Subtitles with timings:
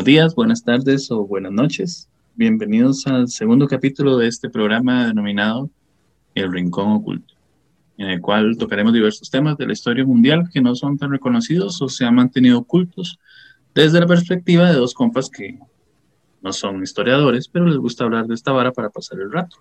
[0.00, 2.08] Buenos días, buenas tardes o buenas noches.
[2.34, 5.68] Bienvenidos al segundo capítulo de este programa denominado
[6.34, 7.34] El Rincón Oculto,
[7.98, 11.82] en el cual tocaremos diversos temas de la historia mundial que no son tan reconocidos
[11.82, 13.18] o se han mantenido ocultos
[13.74, 15.58] desde la perspectiva de dos compas que
[16.40, 19.58] no son historiadores, pero les gusta hablar de esta vara para pasar el rato.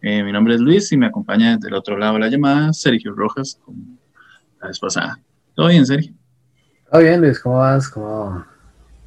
[0.00, 2.72] Eh, mi nombre es Luis y me acompaña desde el otro lado de la llamada
[2.72, 3.98] Sergio Rojas, como
[4.62, 5.20] la vez pasada.
[5.54, 6.14] ¿Todo bien, Sergio?
[6.90, 7.86] Todo bien, Luis, ¿cómo vas?
[7.86, 8.46] ¿Cómo,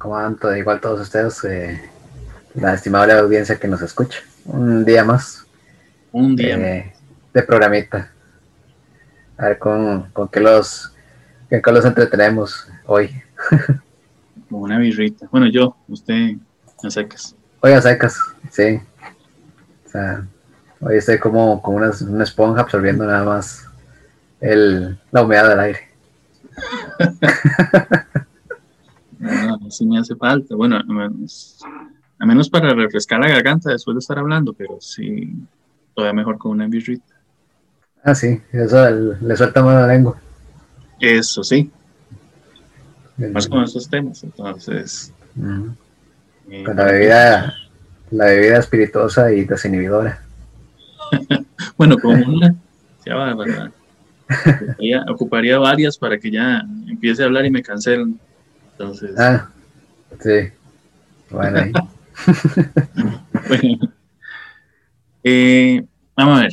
[0.04, 1.80] Todo, igual todos ustedes, eh,
[2.52, 4.18] la estimable audiencia que nos escucha.
[4.44, 5.46] Un día más.
[6.12, 6.92] Un día de,
[7.32, 8.12] de programita.
[9.38, 10.92] A ver con, con qué los,
[11.48, 13.22] con qué los entretenemos hoy.
[14.50, 15.26] Como una birrita.
[15.30, 16.36] Bueno, yo, usted
[16.82, 17.34] a secas.
[17.62, 18.18] Hoy a secas,
[18.50, 18.78] sí.
[19.86, 20.26] O sea,
[20.80, 23.66] hoy estoy como, como una, una esponja absorbiendo nada más
[24.38, 25.88] el, la humedad del aire.
[29.24, 30.54] no, sí me hace falta.
[30.54, 35.32] Bueno, a menos, para refrescar la garganta después de estar hablando, pero sí,
[35.94, 37.14] todavía mejor con una birrita.
[38.02, 40.20] Ah, sí, eso le suelta más la lengua.
[41.00, 41.70] Eso sí.
[43.16, 45.12] Más con esos temas, entonces.
[45.36, 46.64] Uh -huh.
[46.64, 47.54] con la bebida,
[48.10, 50.20] la bebida espirituosa y desinhibidora.
[51.78, 52.54] bueno, como una,
[53.04, 53.70] ya va, ¿verdad?
[54.46, 58.18] Ocuparía, ocuparía, varias para que ya empiece a hablar y me cancelen.
[58.78, 59.18] Entonces.
[59.18, 59.48] Ah,
[60.20, 60.50] sí.
[61.30, 61.72] Bueno, ahí.
[63.48, 63.92] bueno,
[65.22, 65.84] eh,
[66.16, 66.52] vamos a ver.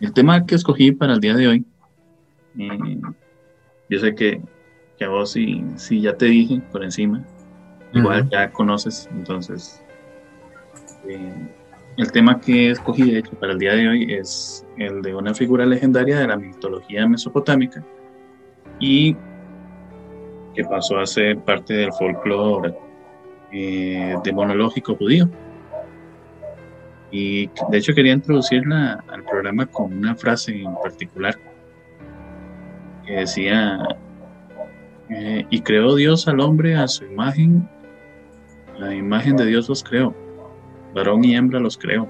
[0.00, 1.66] El tema que escogí para el día de hoy,
[2.58, 3.00] eh,
[3.90, 4.40] yo sé que,
[4.96, 7.24] que, a vos sí, sí ya te dije por encima,
[7.92, 8.30] igual uh -huh.
[8.30, 9.82] ya conoces, entonces
[11.08, 11.48] eh,
[11.96, 15.34] el tema que escogí de hecho para el día de hoy es el de una
[15.34, 17.84] figura legendaria de la mitología mesopotámica
[18.78, 19.16] y
[20.58, 22.74] que pasó a ser parte del folclore
[23.52, 25.30] eh, demonológico judío.
[27.12, 31.38] Y de hecho quería introducirla al programa con una frase en particular
[33.06, 33.78] que decía,
[35.10, 37.68] eh, y creó Dios al hombre a su imagen,
[38.80, 40.12] la imagen de Dios los creó,
[40.92, 42.08] varón y hembra los creó.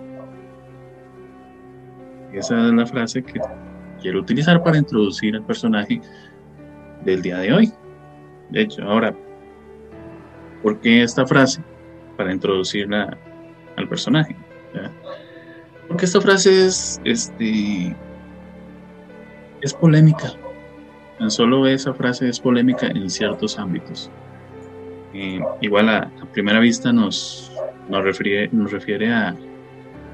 [2.33, 3.41] Esa es la frase que
[4.01, 6.01] quiero utilizar para introducir al personaje
[7.05, 7.73] del día de hoy.
[8.51, 9.15] De hecho, ahora,
[10.63, 11.63] ¿por qué esta frase?
[12.17, 13.17] Para introducirla
[13.77, 14.37] al personaje.
[15.87, 17.97] Porque esta frase es, este,
[19.61, 20.33] es polémica.
[21.19, 24.11] Tan solo esa frase es polémica en ciertos ámbitos.
[25.15, 27.51] Eh, igual a, primera vista nos,
[27.89, 29.35] nos refiere, nos refiere a,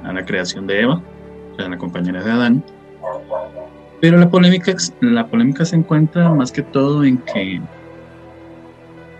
[0.04, 1.02] a la creación de Eva,
[1.58, 2.64] o la compañera de Adán.
[4.00, 7.60] Pero la polémica, la polémica se encuentra más que todo en que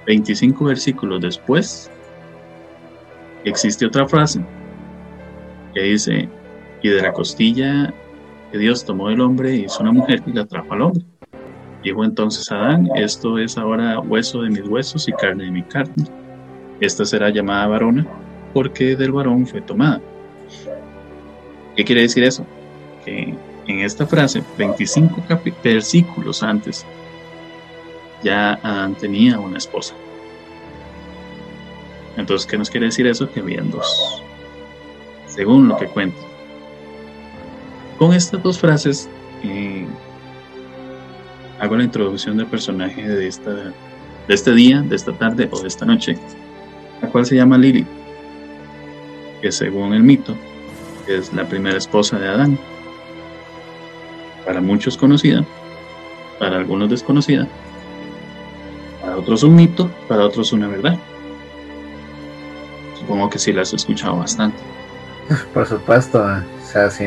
[0.07, 1.91] 25 versículos después
[3.45, 4.45] existe otra frase
[5.75, 6.29] que dice,
[6.83, 7.93] y de la costilla
[8.53, 11.05] que Dios tomó del hombre hizo una mujer y la trajo al hombre.
[11.83, 16.05] Dijo entonces Adán, esto es ahora hueso de mis huesos y carne de mi carne.
[16.81, 18.07] Esta será llamada varona
[18.53, 20.01] porque del varón fue tomada.
[21.77, 22.47] ¿Qué quiere decir eso?
[23.05, 23.35] Que
[23.67, 25.25] en esta frase, 25
[25.63, 26.87] versículos antes,
[28.25, 29.95] ya Adán tenía una esposa.
[32.17, 33.31] Entonces, ¿qué nos quiere decir eso?
[33.31, 34.23] Que habían dos,
[35.27, 36.19] según lo que cuenta.
[37.99, 39.09] Con estas dos frases,
[39.43, 39.87] eh,
[41.61, 43.75] hago la introducción del personaje de, esta, de
[44.29, 46.17] este día, de esta tarde o de esta noche,
[47.03, 47.87] la cual se llama Lilith,
[49.43, 50.35] que según el mito
[51.07, 52.59] es la primera esposa de Adán.
[54.47, 55.45] Para muchos conocida,
[56.39, 57.49] para algunos desconocida,
[59.05, 60.99] para otros un mito, para otros una verdad.
[62.99, 64.59] Supongo que sí la has escuchado bastante.
[65.55, 67.05] Por supuesto, o sea, sí,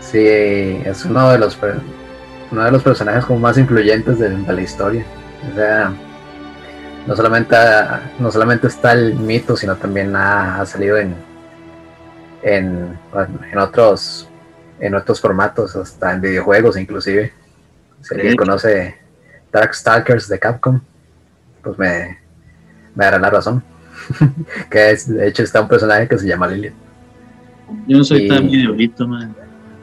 [0.00, 1.58] sí es uno de los
[2.50, 5.04] uno de los personajes como más influyentes de, de la historia.
[5.50, 5.92] O sea,
[7.06, 7.56] no solamente,
[8.18, 11.14] no solamente está el mito, sino también ha, ha salido en,
[12.42, 12.98] en,
[13.50, 14.28] en, otros
[14.80, 17.32] en otros formatos, hasta en videojuegos inclusive.
[18.02, 19.03] Si alguien conoce
[19.54, 20.80] Darkstalkers de Capcom,
[21.62, 22.18] pues me,
[22.96, 23.62] me dará la razón.
[24.70, 26.74] que es, de hecho está un personaje que se llama Lilith.
[27.86, 28.28] Yo no soy y...
[28.28, 29.34] tan videolito, man.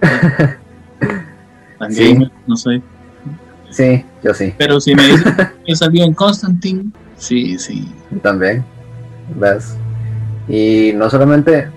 [1.79, 2.13] Tan Sí.
[2.13, 2.83] gamer, no soy.
[3.71, 4.53] Sí, yo sí.
[4.57, 5.33] Pero si me dicen
[5.65, 7.89] que salió en Constantine, sí, sí.
[8.21, 8.63] También,
[9.35, 9.75] ¿ves?
[10.47, 11.69] Y no solamente,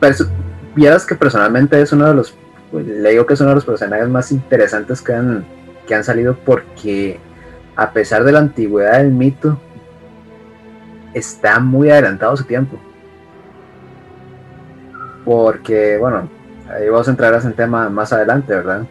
[0.00, 0.28] perso-
[0.74, 2.34] vieras que personalmente es uno de los,
[2.72, 5.44] le digo que es uno de los personajes más interesantes que han,
[5.86, 7.18] que han salido porque
[7.76, 9.58] a pesar de la antigüedad del mito,
[11.14, 12.78] está muy adelantado su tiempo.
[15.24, 16.28] Porque, bueno,
[16.70, 18.86] ahí vamos a entrar en tema más adelante, ¿verdad?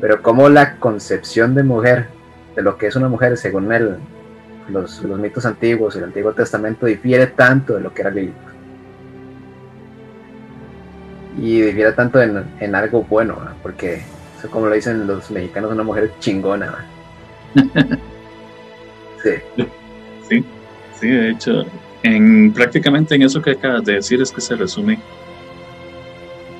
[0.00, 2.08] Pero como la concepción de mujer,
[2.54, 3.96] de lo que es una mujer según el,
[4.68, 8.34] los, mitos antiguos, el Antiguo Testamento, difiere tanto de lo que era Lilith.
[11.38, 14.02] Y difiere tanto en, algo bueno, porque,
[14.50, 16.84] como lo dicen los mexicanos, una mujer chingona.
[19.22, 19.30] sí.
[20.28, 20.44] Sí,
[21.00, 21.64] sí, de hecho,
[22.02, 24.98] en, prácticamente en eso que acabas de decir es que se resume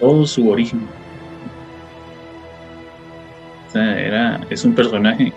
[0.01, 0.87] todo su origen.
[3.69, 5.33] O sea, era, es un personaje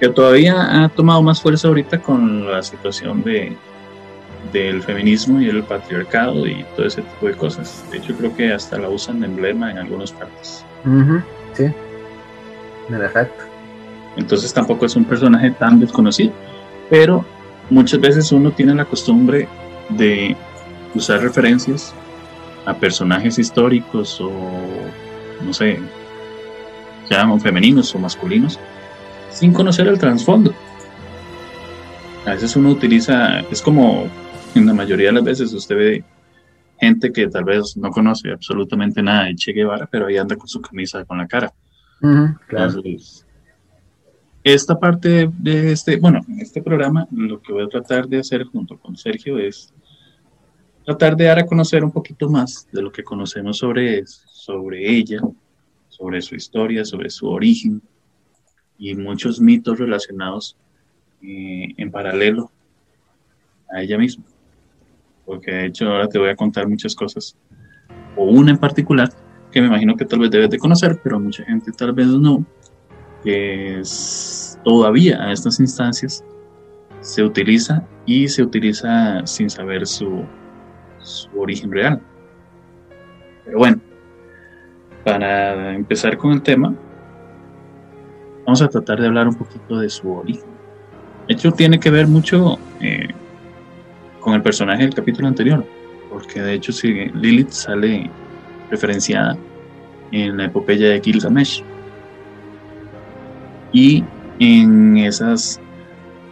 [0.00, 3.56] que todavía ha tomado más fuerza ahorita con la situación de
[4.52, 7.84] del feminismo y el patriarcado y todo ese tipo de cosas.
[7.90, 10.64] De hecho, creo que hasta la usan de emblema en algunas partes.
[11.56, 11.64] Sí,
[12.88, 13.44] en efecto.
[14.16, 16.32] Entonces tampoco es un personaje tan desconocido,
[16.90, 17.24] pero
[17.70, 19.48] muchas veces uno tiene la costumbre
[19.90, 20.36] de
[20.94, 21.94] usar referencias
[22.64, 24.30] a personajes históricos o,
[25.44, 25.78] no sé,
[27.08, 28.58] llaman femeninos o masculinos,
[29.30, 30.52] sin conocer el trasfondo.
[32.24, 34.08] A veces uno utiliza, es como
[34.54, 36.04] en la mayoría de las veces usted ve
[36.80, 40.48] gente que tal vez no conoce absolutamente nada de Che Guevara, pero ahí anda con
[40.48, 41.52] su camisa con la cara.
[42.48, 42.82] claro.
[44.44, 48.44] esta parte de este, bueno, en este programa lo que voy a tratar de hacer
[48.44, 49.72] junto con Sergio es
[50.84, 55.20] tratar de dar a conocer un poquito más de lo que conocemos sobre, sobre ella,
[55.88, 57.82] sobre su historia, sobre su origen
[58.78, 60.56] y muchos mitos relacionados
[61.22, 62.52] eh, en paralelo
[63.68, 64.24] a ella misma.
[65.26, 67.36] Porque de hecho ahora te voy a contar muchas cosas,
[68.16, 69.10] o una en particular
[69.50, 72.46] que me imagino que tal vez debes de conocer, pero mucha gente tal vez no,
[73.22, 73.82] que
[74.64, 76.24] todavía a estas instancias
[77.00, 80.24] se utiliza y se utiliza sin saber su,
[80.98, 82.00] su origen real.
[83.44, 83.80] Pero bueno,
[85.04, 86.74] para empezar con el tema,
[88.44, 90.50] vamos a tratar de hablar un poquito de su origen.
[91.28, 93.08] De hecho, tiene que ver mucho eh,
[94.26, 95.64] con el personaje del capítulo anterior,
[96.10, 98.10] porque de hecho si Lilith sale
[98.68, 99.38] referenciada
[100.10, 101.62] en la epopeya de Gilgamesh.
[103.72, 104.02] Y
[104.40, 105.60] en esas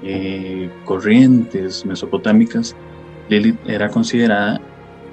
[0.03, 2.75] eh, corrientes mesopotámicas
[3.29, 4.61] Lilith era considerada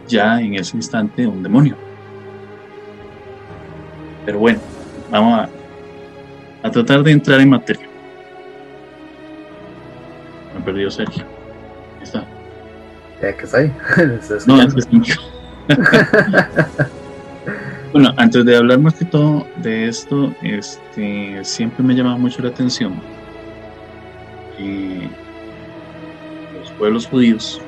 [0.07, 1.75] ya en ese instante un demonio.
[4.25, 4.59] Pero bueno,
[5.11, 7.87] vamos a, a tratar de entrar en materia.
[10.55, 11.23] Me perdió Sergio.
[11.99, 12.25] Ahí está.
[13.21, 13.63] ¿Ya que está
[14.47, 14.87] no, antes
[17.91, 22.49] Bueno, antes de hablar más que todo de esto, este, siempre me llama mucho la
[22.49, 22.93] atención
[24.57, 25.09] que
[26.57, 27.61] los pueblos judíos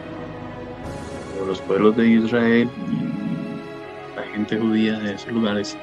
[1.45, 5.77] los pueblos de Israel y la gente judía de esos lugares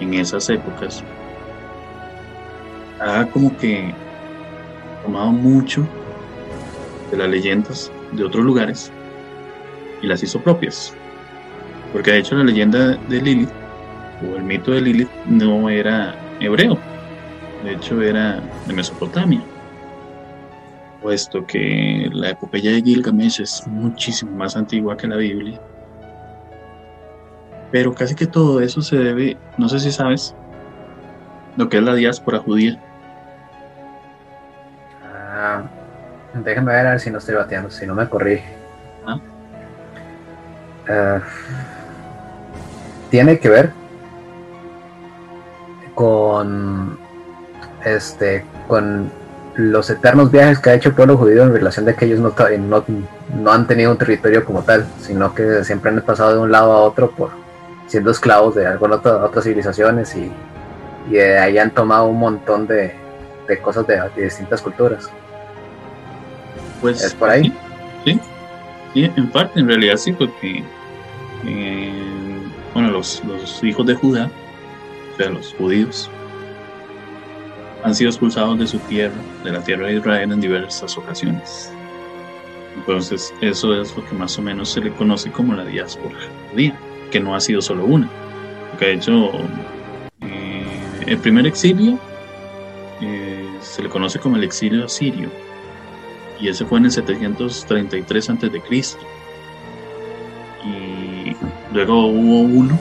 [0.00, 1.02] en esas épocas
[3.00, 3.94] ha como que
[5.02, 5.86] tomado mucho
[7.10, 8.92] de las leyendas de otros lugares
[10.02, 10.94] y las hizo propias.
[11.92, 13.50] Porque de hecho la leyenda de Lilith
[14.22, 16.78] o el mito de Lilith no era hebreo,
[17.64, 19.42] de hecho era de Mesopotamia
[21.02, 25.60] puesto que la epopeya de Gilgamesh es muchísimo más antigua que la Biblia.
[27.70, 30.34] Pero casi que todo eso se debe, no sé si sabes,
[31.56, 32.78] lo que es la diáspora judía.
[35.02, 35.62] Ah,
[36.34, 38.44] déjame ver a ver si no estoy bateando, si no me corrige.
[39.06, 39.20] ¿Ah?
[40.88, 41.20] Ah
[43.10, 43.70] tiene que ver
[45.94, 46.98] con
[47.84, 49.10] este con
[49.54, 52.32] los eternos viajes que ha hecho el pueblo judío en relación de que ellos no,
[53.42, 56.72] no, han tenido un territorio como tal, sino que siempre han pasado de un lado
[56.72, 57.30] a otro por
[57.88, 60.30] siendo esclavos de algunas otras civilizaciones y,
[61.10, 62.94] de ahí han tomado un montón de,
[63.62, 65.10] cosas de, distintas culturas.
[66.80, 67.52] Pues, ¿Es por ahí?
[68.04, 68.20] Sí,
[68.94, 70.62] sí, en parte, en realidad sí, porque
[71.44, 71.92] eh,
[72.74, 73.22] bueno, los,
[73.62, 74.30] hijos de Judá,
[75.14, 76.10] o sea, los judíos,
[77.84, 81.72] han sido expulsados de su tierra, de la tierra de Israel, en diversas ocasiones.
[82.76, 86.16] Entonces, eso es lo que más o menos se le conoce como la diáspora
[86.50, 86.78] judía,
[87.10, 88.08] que no ha sido solo una.
[88.70, 89.30] Porque de hecho,
[90.20, 90.64] eh,
[91.06, 91.98] el primer exilio
[93.00, 95.30] eh, se le conoce como el exilio asirio,
[96.40, 98.62] y ese fue en el 733 a.C.
[101.72, 102.78] Luego hubo uno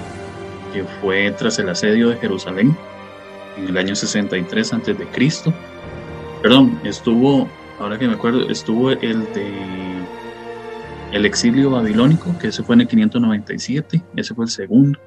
[0.73, 2.75] que fue tras el asedio de Jerusalén
[3.57, 4.95] en el año 63 a.C.
[6.41, 7.47] Perdón, estuvo,
[7.79, 9.87] ahora que me acuerdo, estuvo el de
[11.11, 14.99] el exilio babilónico, que ese fue en el 597, ese fue el segundo.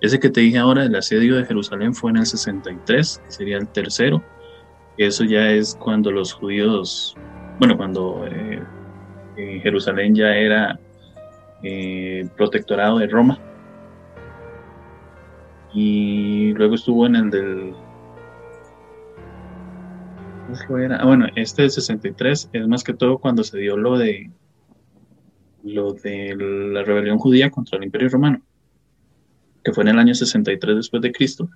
[0.00, 3.56] Ese que te dije ahora, el asedio de Jerusalén, fue en el 63, que sería
[3.56, 4.22] el tercero.
[4.96, 7.16] Eso ya es cuando los judíos,
[7.58, 8.62] bueno, cuando eh,
[9.36, 10.78] eh, Jerusalén ya era
[11.62, 13.38] eh, protectorado de Roma.
[15.74, 17.74] Y luego estuvo en el del...
[20.98, 24.30] Ah, bueno, este del 63 es más que todo cuando se dio lo de
[25.62, 28.40] lo de la rebelión judía contra el Imperio Romano,
[29.62, 31.50] que fue en el año 63 después de Cristo,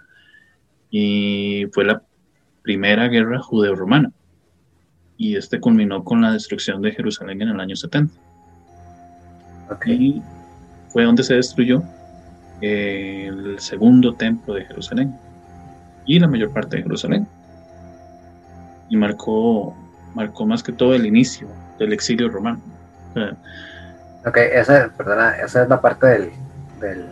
[0.90, 2.02] y fue la
[2.62, 4.12] primera guerra judeo-romana.
[5.16, 8.31] Y este culminó con la destrucción de Jerusalén en el año 70.
[9.86, 10.22] Y
[10.88, 11.82] fue donde se destruyó
[12.60, 15.16] el segundo templo de Jerusalén
[16.06, 17.26] y la mayor parte de Jerusalén.
[18.88, 19.74] Y marcó,
[20.14, 21.48] marcó más que todo el inicio
[21.78, 22.60] del exilio romano.
[24.24, 26.30] Ok, esa, perdona, esa es la parte del,
[26.80, 27.06] del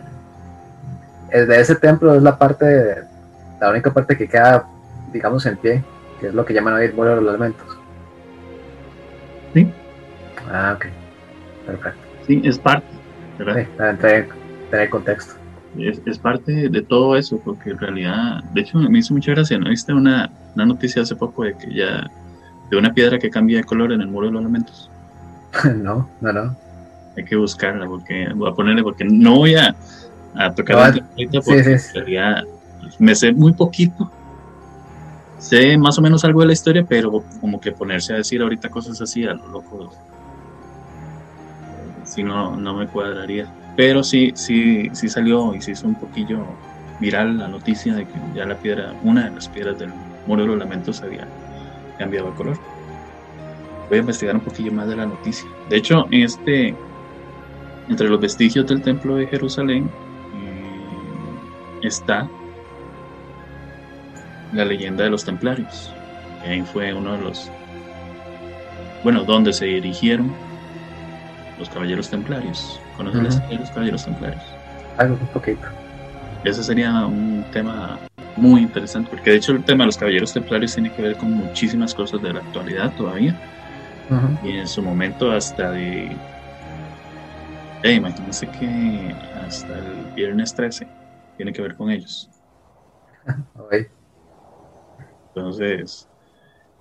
[1.31, 3.03] de ese templo es la parte,
[3.59, 4.65] la única parte que queda,
[5.13, 5.83] digamos, en pie,
[6.19, 7.77] que es lo que llaman hoy el muro de los lamentos.
[9.53, 9.71] Sí.
[10.51, 10.85] Ah, ok,
[11.65, 12.00] perfecto.
[12.31, 12.87] Sí, es parte,
[13.37, 13.65] ¿verdad?
[14.71, 15.33] Sí, contexto.
[15.77, 19.57] Es, es, parte de todo eso, porque en realidad, de hecho, me hizo mucha gracia,
[19.57, 19.69] ¿no?
[19.69, 22.09] Viste una, una noticia hace poco de que ya,
[22.69, 24.89] de una piedra que cambia de color en el muro de los lamentos.
[25.75, 26.55] no, no, no
[27.17, 29.75] hay que buscarla porque voy a ponerle porque no voy a,
[30.35, 32.43] a tocar la porque en realidad
[32.99, 34.09] me sé muy poquito
[35.37, 38.69] sé más o menos algo de la historia pero como que ponerse a decir ahorita
[38.69, 39.91] cosas así a lo loco
[42.11, 46.45] si no no me cuadraría pero sí sí sí salió y se hizo un poquillo
[46.99, 49.91] viral la noticia de que ya la piedra una de las piedras del
[50.27, 51.27] muro de los lamentos había
[51.97, 52.57] cambiado de color
[53.89, 56.75] voy a investigar un poquillo más de la noticia de hecho este
[57.89, 59.89] entre los vestigios del templo de Jerusalén
[60.35, 62.29] eh, está
[64.53, 65.93] la leyenda de los templarios.
[66.45, 67.49] ahí fue uno de los,
[69.03, 70.31] bueno, donde se dirigieron
[71.61, 72.79] los caballeros templarios.
[72.97, 74.43] ¿Conocen los caballeros templarios?
[74.97, 75.67] Algo un poquito.
[76.43, 77.99] Ese sería un tema
[78.35, 81.31] muy interesante, porque de hecho el tema de los caballeros templarios tiene que ver con
[81.31, 83.35] muchísimas cosas de la actualidad todavía.
[84.43, 86.11] Y en su momento hasta de
[87.83, 90.87] eh, imagínense que hasta el viernes 13
[91.35, 92.29] tiene que ver con ellos.
[95.33, 96.07] Entonces,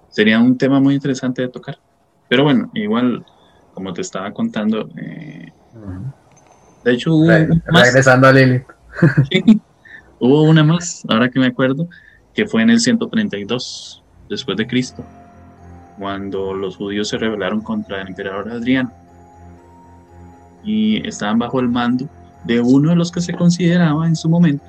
[0.09, 1.79] sería un tema muy interesante de tocar.
[2.29, 3.25] Pero bueno, igual,
[3.75, 5.53] como te estaba contando, eh,
[6.85, 8.62] de hecho hubo Regresando a Lili.
[10.19, 11.89] hubo una más, ahora que me acuerdo,
[12.35, 15.05] que fue en el 132 después de Cristo,
[15.99, 18.93] cuando los judíos se rebelaron contra el emperador Adriano
[20.62, 22.09] y estaban bajo el mando
[22.45, 24.65] de uno de los que se consideraba en su momento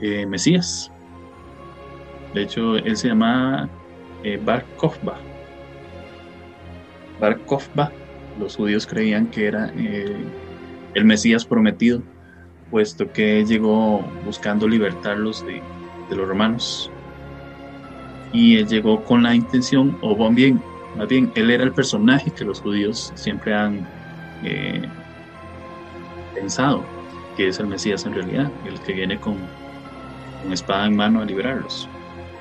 [0.00, 0.90] eh, Mesías.
[2.34, 3.68] De hecho, él se llamaba
[4.22, 5.16] eh, Bar Kokhba.
[7.20, 7.90] Bar Kokhba,
[8.38, 10.16] los judíos creían que era eh,
[10.94, 12.02] el Mesías prometido,
[12.70, 15.62] puesto que llegó buscando libertarlos de,
[16.14, 16.90] los romanos.
[18.32, 20.62] Y él llegó con la intención, o bien,
[20.96, 23.86] más bien, él era el personaje que los judíos siempre han
[24.42, 24.82] eh,
[26.34, 26.82] pensado
[27.38, 29.36] que es el Mesías en realidad, el que viene con,
[30.42, 31.88] con espada en mano a liberarlos.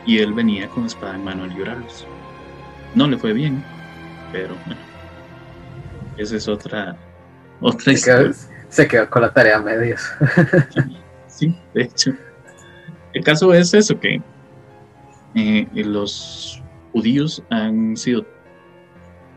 [0.08, 2.08] Y él venía con espada en mano a liberarlos.
[2.96, 3.64] No le fue bien,
[4.32, 4.82] pero bueno,
[6.18, 6.98] esa es otra,
[7.62, 8.34] otra historia.
[8.70, 10.02] se quedó con la tarea a medios.
[11.28, 12.12] sí, de hecho.
[13.14, 14.22] El caso es eso, que
[15.36, 16.62] eh, los
[16.94, 18.26] judíos han sido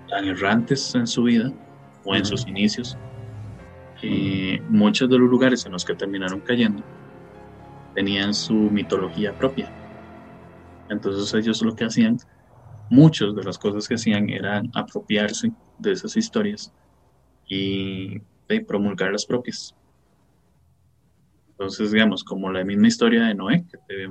[0.08, 1.52] tan errantes en su vida
[2.04, 2.96] o en sus inicios
[4.02, 6.82] eh, muchos de los lugares en los que terminaron cayendo
[7.94, 9.70] tenían su mitología propia.
[10.88, 12.18] Entonces ellos lo que hacían,
[12.88, 16.72] muchas de las cosas que hacían eran apropiarse de esas historias
[17.48, 19.74] y de promulgar las propias.
[21.50, 24.08] Entonces, digamos, como la misma historia de Noé, que te he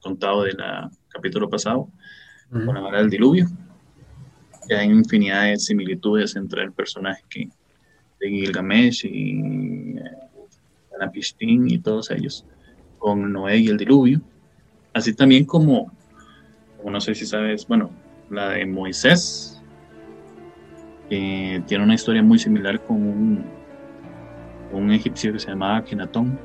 [0.00, 0.56] contado del
[1.08, 1.88] capítulo pasado,
[2.50, 3.46] con la del diluvio,
[4.66, 7.48] que hay infinidad de similitudes entre el personaje que,
[8.20, 10.26] de Gilgamesh y eh,
[11.40, 12.46] y todos ellos,
[12.98, 14.20] con Noé y el diluvio.
[14.94, 15.92] Así también como,
[16.78, 17.90] como no sé si sabes, bueno,
[18.30, 19.55] la de Moisés,
[21.08, 23.44] que tiene una historia muy similar con un,
[24.72, 26.38] un egipcio que se llamaba Kenatón.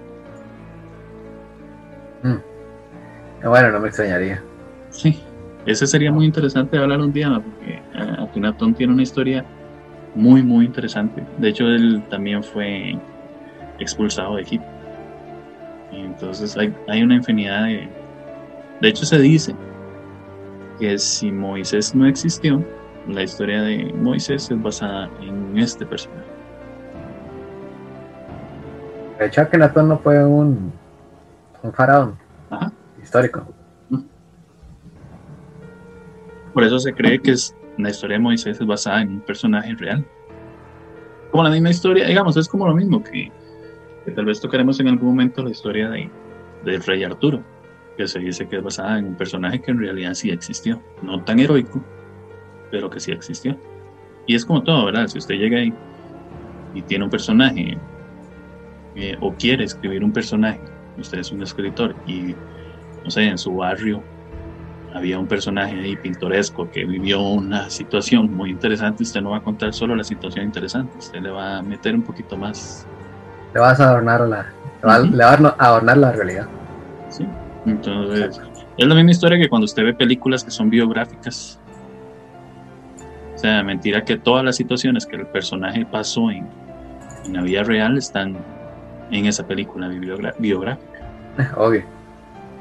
[2.23, 3.47] Mm.
[3.47, 4.43] Bueno, no me extrañaría.
[4.89, 5.19] Sí,
[5.65, 7.81] ese sería muy interesante hablar un día, porque
[8.19, 9.45] Akenatón tiene una historia
[10.15, 11.23] muy, muy interesante.
[11.37, 12.97] De hecho, él también fue
[13.79, 14.67] expulsado de Egipto.
[15.91, 17.89] Y entonces hay, hay una infinidad de...
[18.81, 19.55] De hecho, se dice
[20.79, 22.63] que si Moisés no existió,
[23.07, 26.27] la historia de Moisés es basada en este personaje.
[29.19, 30.71] De hecho, Akenatón no fue un,
[31.61, 32.17] un faraón
[33.01, 33.45] histórico.
[36.53, 39.73] Por eso se cree que es, la historia de Moisés es basada en un personaje
[39.75, 40.05] real.
[41.31, 43.31] Como la misma historia, digamos, es como lo mismo que,
[44.13, 46.09] tal vez tocaremos en algún momento la historia de,
[46.65, 47.41] del rey Arturo,
[47.95, 50.81] que se dice que es basada en un personaje que en realidad sí existió.
[51.01, 51.81] No tan heroico,
[52.71, 53.57] pero que sí existió.
[54.25, 55.07] Y es como todo, ¿verdad?
[55.07, 55.73] Si usted llega ahí
[56.73, 57.77] y tiene un personaje
[58.95, 60.61] eh, o quiere escribir un personaje,
[60.97, 62.35] usted es un escritor y,
[63.03, 64.03] no sé, en su barrio
[64.93, 69.43] había un personaje ahí pintoresco que vivió una situación muy interesante, usted no va a
[69.43, 72.85] contar solo la situación interesante, usted le va a meter un poquito más.
[73.53, 76.47] Le vas a adornar la, le va, a adornar la realidad.
[77.09, 77.25] Sí,
[77.65, 78.41] entonces
[78.77, 81.59] es la misma historia que cuando usted ve películas que son biográficas.
[83.41, 86.47] O sea, mentira que todas las situaciones que el personaje pasó en,
[87.25, 88.37] en la vida real están
[89.09, 89.87] en esa película
[90.37, 91.09] biográfica.
[91.57, 91.83] Obvio.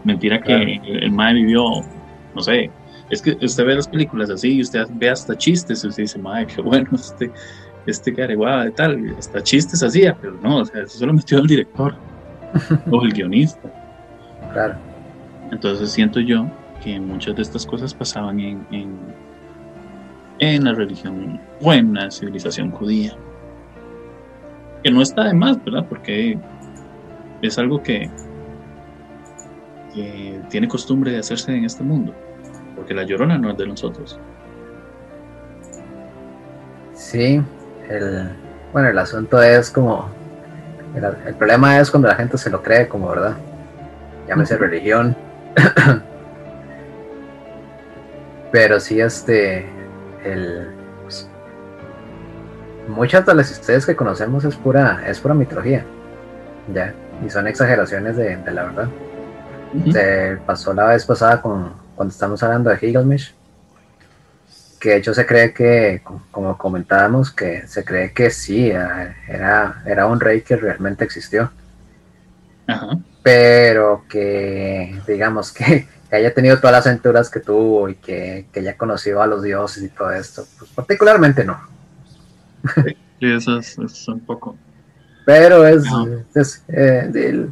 [0.04, 1.84] Mentira que el mae vivió
[2.34, 2.70] no sé,
[3.10, 6.18] es que usted ve las películas así y usted ve hasta chistes, y usted dice,
[6.18, 7.30] madre, qué bueno, este,
[7.86, 11.38] este careguada de tal, hasta chistes hacía, pero no, o sea, eso se lo metió
[11.40, 11.94] el director
[12.90, 13.68] o el guionista.
[14.52, 14.76] Claro.
[15.50, 16.46] Entonces siento yo
[16.82, 18.96] que muchas de estas cosas pasaban en, en,
[20.40, 23.16] en la religión o en la civilización judía.
[24.82, 25.86] Que no está de más, ¿verdad?
[25.88, 26.38] Porque
[27.42, 28.10] es algo que,
[29.94, 32.14] que tiene costumbre de hacerse en este mundo,
[32.74, 34.18] porque la llorona no es de nosotros.
[36.94, 37.42] Sí,
[37.88, 38.30] el,
[38.72, 40.08] bueno, el asunto es como,
[41.26, 43.36] el, problema es cuando la gente se lo cree como verdad,
[44.28, 45.16] llámese religión,
[48.52, 49.66] pero sí este,
[50.24, 50.68] el,
[51.02, 51.28] pues,
[52.88, 55.84] muchas de las historias que conocemos es pura, es pura mitología,
[56.72, 58.88] ya, y son exageraciones de la verdad.
[59.92, 63.34] Se pasó la vez pasada con, cuando estamos hablando de Gilgamesh,
[64.80, 70.06] que de hecho se cree que, como comentábamos, que se cree que sí, era, era
[70.06, 71.52] un rey que realmente existió.
[73.22, 79.22] Pero que, digamos, que, haya tenido todas las aventuras que tuvo y que, haya conocido
[79.22, 81.60] a los dioses y todo esto, pues particularmente no.
[83.20, 84.56] Sí, eso es, un poco.
[85.26, 85.84] Pero es,
[86.34, 87.48] es eh,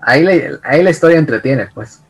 [0.00, 2.02] ahí, la, ahí la historia entretiene, pues.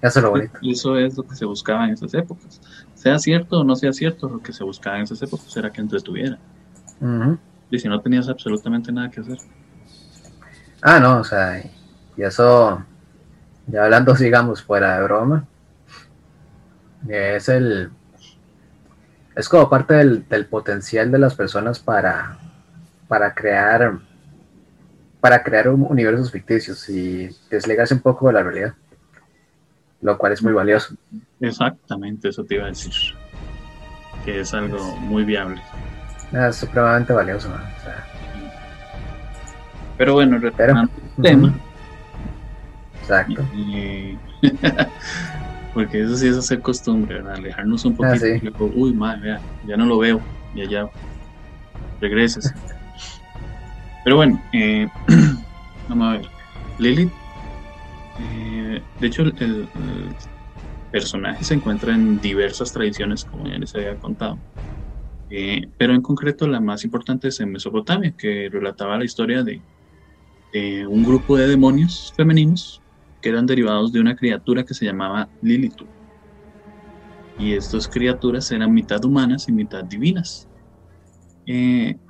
[0.00, 0.58] Eso es lo bonito.
[0.62, 2.60] Eso es lo que se buscaba en esas épocas.
[2.94, 5.80] Sea cierto o no sea cierto, lo que se buscaba en esas épocas era que
[5.80, 6.38] entretuviera.
[7.70, 9.38] Y si no tenías absolutamente nada que hacer.
[10.80, 11.62] Ah, no, o sea,
[12.16, 12.84] y eso,
[13.66, 15.46] ya hablando, digamos, fuera de broma,
[17.08, 17.90] es el.
[19.34, 22.36] Es como parte del, del potencial de las personas para,
[23.08, 23.98] para crear
[25.22, 28.74] para crear universos ficticios y desligarse un poco de la realidad,
[30.00, 30.96] lo cual es muy valioso.
[31.40, 32.92] Exactamente, eso te iba a decir,
[34.24, 35.62] que es algo muy viable.
[36.32, 37.48] Es supremamente valioso.
[39.96, 41.54] Pero bueno, retomando el tema.
[43.12, 43.48] Exacto.
[45.74, 47.34] porque eso sí es hacer costumbre, ¿verdad?
[47.34, 48.24] alejarnos un poquito.
[48.26, 50.22] Ah, Uy, madre, ya no lo veo,
[50.54, 50.88] y allá
[52.00, 52.52] regreses.
[54.04, 54.88] Pero bueno, eh,
[55.88, 56.28] vamos a ver.
[56.78, 57.12] Lilith,
[58.18, 59.68] eh, de hecho, el,
[60.90, 64.38] personaje se encuentra en diversas tradiciones, como ya les había contado.
[65.30, 69.62] Eh, pero en concreto, la más importante es en Mesopotamia, que relataba la historia de,
[70.86, 72.81] un grupo de demonios femeninos
[73.22, 75.80] que eran derivados de una criatura que se llamaba Lilith.
[77.38, 80.48] Y estas criaturas eran mitad humanas y mitad divinas.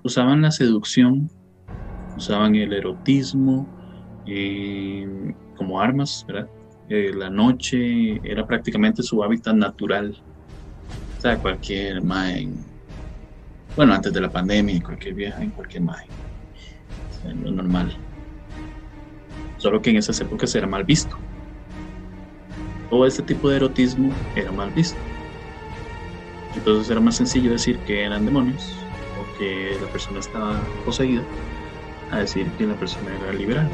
[0.03, 1.31] usaban la seducción
[2.17, 3.67] usaban el erotismo
[4.27, 5.07] eh,
[5.57, 6.49] como armas, ¿verdad?
[6.89, 10.17] Eh, la noche era prácticamente su hábitat natural.
[11.17, 12.49] O sea, cualquier mae,
[13.77, 16.07] bueno, antes de la pandemia, cualquier vieja en cualquier mae.
[17.09, 17.97] O sea, lo normal.
[19.63, 21.17] Solo que en esas épocas era mal visto.
[22.91, 24.99] Todo este tipo de erotismo era mal visto.
[26.57, 28.61] Entonces era más sencillo decir que eran demonios
[29.17, 31.23] o que la persona estaba poseída
[32.11, 33.71] a decir que la persona era liberal.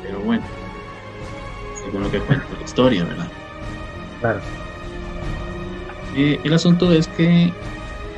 [0.00, 0.42] Pero bueno,
[1.84, 3.30] según lo que cuenta la historia, ¿verdad?
[4.20, 4.40] Claro.
[6.14, 7.52] Eh, el asunto es que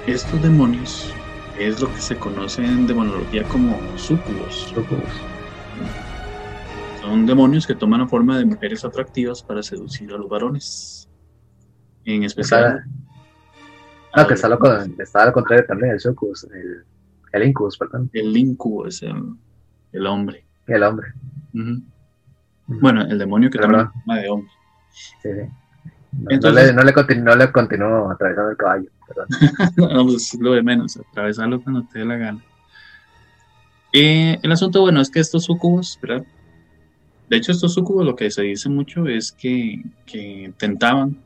[0.06, 1.16] estos demonios
[1.58, 4.54] es lo que se conoce en demonología como súcubos.
[4.72, 5.33] Sucubus.
[7.04, 11.08] Son demonios que toman la forma de mujeres atractivas para seducir a los varones.
[12.04, 12.84] En especial.
[14.12, 16.84] Ah, que está, lo, con- está al contrario también, el Sucubus, el,
[17.32, 19.16] el Incubus, perdón, El incubo es el,
[19.92, 20.44] el hombre.
[20.68, 21.08] el hombre.
[22.66, 24.50] Bueno, el demonio que toma la forma de hombre.
[24.92, 25.30] Sí, sí.
[26.12, 29.26] No, Entonces- no le, no, le continu- no le continúo atravesando el caballo, perdón.
[29.76, 32.44] no, pues es lo de menos, atravesarlo cuando te dé la gana.
[33.92, 36.24] Eh, el asunto, bueno, es que estos sucubos, ¿verdad?
[37.28, 41.16] De hecho, estos sucubos lo que se dice mucho es que, que tentaban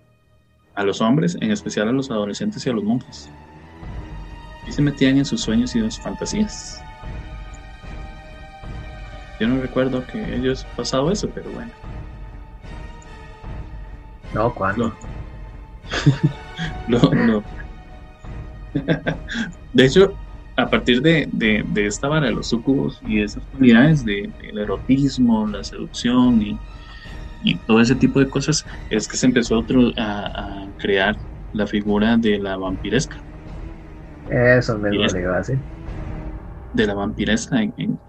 [0.74, 3.28] a los hombres, en especial a los adolescentes y a los monjes.
[4.66, 6.80] Y se metían en sus sueños y en sus fantasías.
[9.40, 11.70] Yo no recuerdo que ellos pasado eso, pero bueno.
[14.34, 14.94] No, ¿cuándo?
[16.86, 17.44] Lo- lo-
[19.72, 20.14] de hecho,
[20.58, 24.34] a partir de, de- de esta vara de los sucubos y de esas cualidades de-
[24.38, 26.60] del erotismo, la seducción y,
[27.40, 31.16] y todo ese tipo de cosas, es que se empezó a, otro- a- a crear
[31.52, 33.24] la figura de la vampiresca.
[34.90, 35.64] Eso es- le iba a decir.
[36.72, 38.02] de la vampiresca en, en-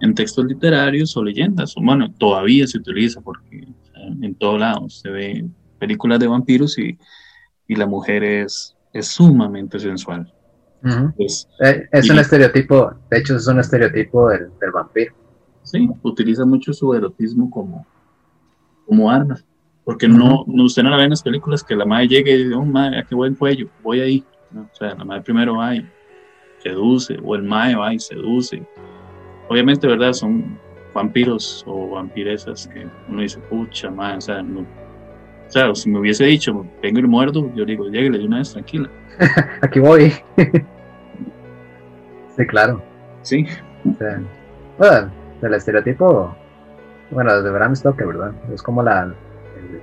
[0.00, 1.74] en textos literarios o leyendas.
[1.76, 6.78] Bueno, todavía se utiliza porque o sea, en todo lado se ve películas de vampiros
[6.78, 6.98] y,
[7.68, 10.32] y la mujer es, es sumamente sensual.
[10.84, 11.12] Ujú.
[11.16, 15.14] Pues, Eh, es un estereotipo, de hecho es un estereotipo del, del vampiro.
[15.62, 17.86] sí, utiliza mucho su erotismo como,
[18.86, 19.38] como arma.
[19.84, 22.44] Porque no, no, usted no la ve en las películas que la madre llegue y
[22.44, 24.24] dice, oh, madre, qué buen cuello, voy ahí.
[24.52, 25.84] No, o sea, la madre primero va y
[26.62, 28.62] seduce, o el mae va y seduce.
[29.48, 30.12] Obviamente, ¿verdad?
[30.12, 30.56] Son
[30.94, 34.60] vampiros o vampiresas que uno dice, pucha, madre, o sea, no.
[34.60, 38.52] O sea, si me hubiese dicho, vengo y muerdo, yo digo, lléguele de una vez,
[38.52, 38.88] tranquila.
[39.62, 40.12] Aquí voy.
[42.36, 42.82] sí, claro.
[43.22, 43.46] Sí,
[43.88, 44.20] O sea,
[44.78, 45.10] bueno,
[45.42, 46.34] el estereotipo,
[47.10, 48.32] bueno, de Bram Stoker, ¿verdad?
[48.52, 49.80] Es como la el-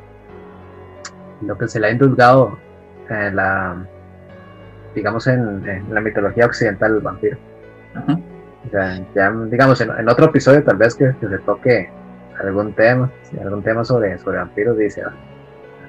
[1.47, 2.57] lo que se le ha indulgado
[3.09, 3.77] en la
[4.95, 7.37] digamos en, en la mitología occidental del vampiro.
[7.95, 8.19] ajá.
[8.67, 11.89] O sea, ya digamos en, en otro episodio tal vez que, que se toque
[12.43, 13.09] algún tema,
[13.41, 15.13] algún tema sobre, sobre vampiros, dice, ah,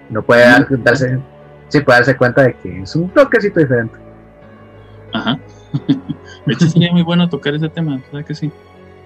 [0.09, 1.19] no puede dar- darse,
[1.69, 3.99] sí puede darse cuenta de que es un toquecito diferente.
[5.13, 5.37] Ajá.
[6.47, 8.51] De hecho, sería muy bueno tocar ese tema, ¿verdad que sí?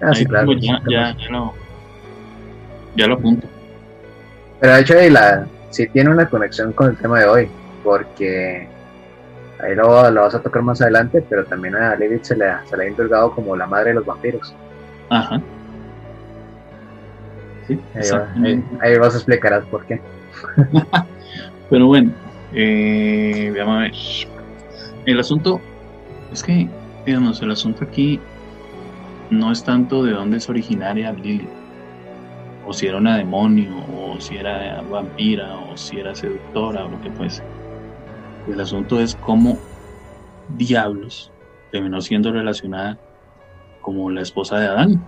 [0.00, 0.52] Ah, sí, claro.
[0.58, 1.52] ya, ya, ya lo,
[2.96, 3.48] ya lo apunto.
[4.60, 7.50] Pero de hecho la, sí tiene una conexión con el tema de hoy,
[7.82, 8.68] porque
[9.60, 12.64] ahí lo, lo vas a tocar más adelante, pero también a Lilith se le, ha-
[12.66, 14.54] se le ha indulgado como la madre de los vampiros.
[15.10, 15.40] Ajá.
[17.66, 18.76] Sí, Ahí, va- ahí, exactamente.
[18.82, 20.00] ahí vas a explicar por qué.
[21.70, 22.12] Pero bueno,
[22.52, 23.92] eh, vamos a ver.
[25.06, 25.60] El asunto
[26.32, 26.68] es que,
[27.04, 28.20] digamos, el asunto aquí
[29.30, 31.48] no es tanto de dónde es originaria Lily,
[32.66, 37.00] o si era una demonio, o si era vampira, o si era seductora, o lo
[37.00, 37.42] que fuese.
[38.48, 39.58] El asunto es cómo
[40.56, 41.30] diablos
[41.70, 42.98] terminó siendo relacionada
[43.80, 45.04] como la esposa de Adán.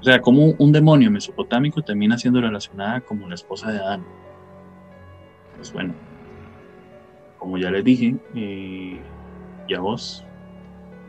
[0.00, 4.04] O sea, como un demonio mesopotámico termina siendo relacionada como la esposa de Adán.
[5.56, 5.94] Pues bueno,
[7.38, 9.00] como ya les dije, eh,
[9.66, 10.24] y a vos,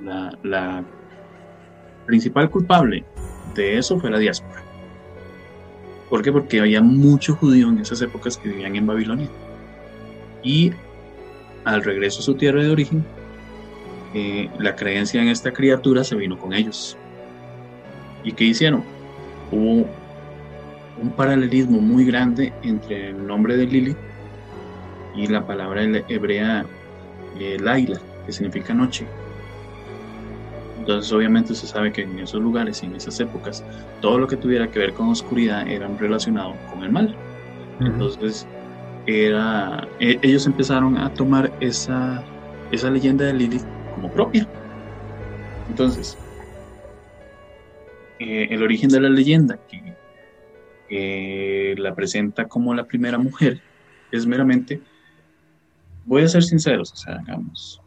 [0.01, 0.83] la,
[2.05, 3.03] principal culpable
[3.55, 4.61] de eso fue la diáspora.
[6.09, 6.31] ¿Por qué?
[6.31, 9.27] Porque había mucho judío en esas épocas que vivían en Babilonia.
[10.43, 10.71] Y
[11.63, 13.03] al regreso a su tierra de origen,
[14.13, 16.95] eh, la creencia en esta criatura se vino con ellos.
[18.23, 18.83] ¿Y qué hicieron?
[19.51, 19.87] Hubo
[21.01, 23.95] un paralelismo muy grande entre el nombre de Lili
[25.15, 26.65] y la palabra he- hebrea
[27.59, 29.07] Laila, que significa noche.
[30.85, 33.65] Entonces obviamente se sabe que en esos lugares y en esas épocas
[34.01, 37.17] todo lo que tuviera que ver con oscuridad era relacionado con el mal.
[37.79, 38.47] Entonces
[39.07, 42.23] era, e- ellos empezaron a tomar esa,
[42.71, 44.47] esa leyenda de Lilith como propia.
[45.67, 46.15] Entonces,
[48.19, 49.97] eh, el origen de la leyenda que,
[51.77, 53.59] la presenta como la primera mujer
[54.11, 54.83] es meramente,
[56.03, 57.81] voy a ser sinceros, o sea, hagamos,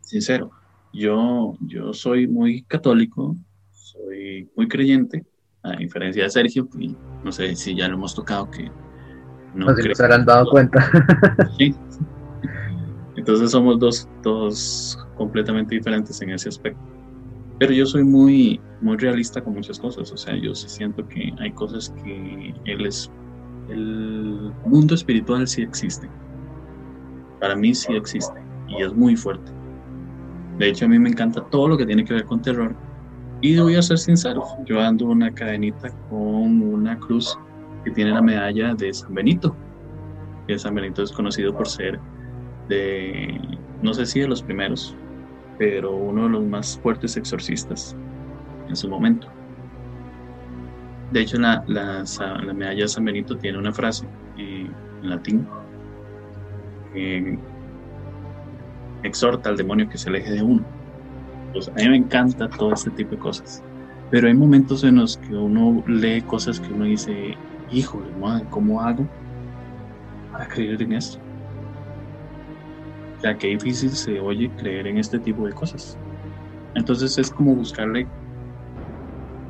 [0.00, 0.52] sincero,
[0.92, 3.36] yo, yo soy muy católico,
[3.72, 5.24] soy muy creyente,
[5.62, 8.70] a diferencia de Sergio, y no sé si ya lo hemos tocado que
[9.54, 10.90] no No si se habrán dado cuenta.
[11.58, 11.74] Sí.
[13.16, 16.80] Entonces somos dos, dos completamente diferentes en ese aspecto.
[17.58, 20.10] Pero yo soy muy, muy realista con muchas cosas.
[20.10, 23.10] O sea, yo sí siento que hay cosas que él es
[23.68, 26.08] el mundo espiritual sí existe.
[27.38, 29.52] Para mí sí existe y es muy fuerte.
[30.60, 32.76] De hecho, a mí me encanta todo lo que tiene que ver con terror.
[33.40, 37.38] Y voy a ser sincero, yo ando una cadenita con una cruz
[37.82, 39.56] que tiene la medalla de San Benito.
[40.46, 41.98] Que San Benito es conocido por ser
[42.68, 43.40] de,
[43.80, 44.94] no sé si de los primeros,
[45.56, 47.96] pero uno de los más fuertes exorcistas
[48.68, 49.28] en su momento.
[51.10, 52.04] De hecho, la, la,
[52.52, 54.70] medalla de San Benito tiene una frase en
[55.02, 55.48] latín
[56.92, 57.38] que
[59.02, 60.64] exhorta al demonio que se aleje de uno.
[61.52, 63.62] Pues a mí me encanta todo este tipo de cosas.
[64.10, 67.36] Pero hay momentos en los que uno lee cosas que uno dice,
[67.70, 69.06] híjole, madre, ¿cómo hago
[70.32, 71.18] para creer en esto?
[73.18, 75.98] O sea, qué difícil se oye creer en este tipo de cosas.
[76.74, 78.06] Entonces es como buscarle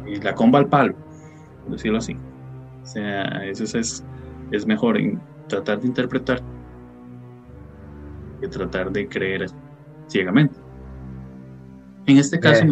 [0.07, 0.95] eh, la comba al palo
[1.71, 2.17] decirlo así.
[2.83, 4.05] O sea, eso es,
[4.51, 6.41] es mejor en tratar de interpretar
[8.41, 9.47] que tratar de creer
[10.09, 10.57] ciegamente.
[12.07, 12.65] En este caso,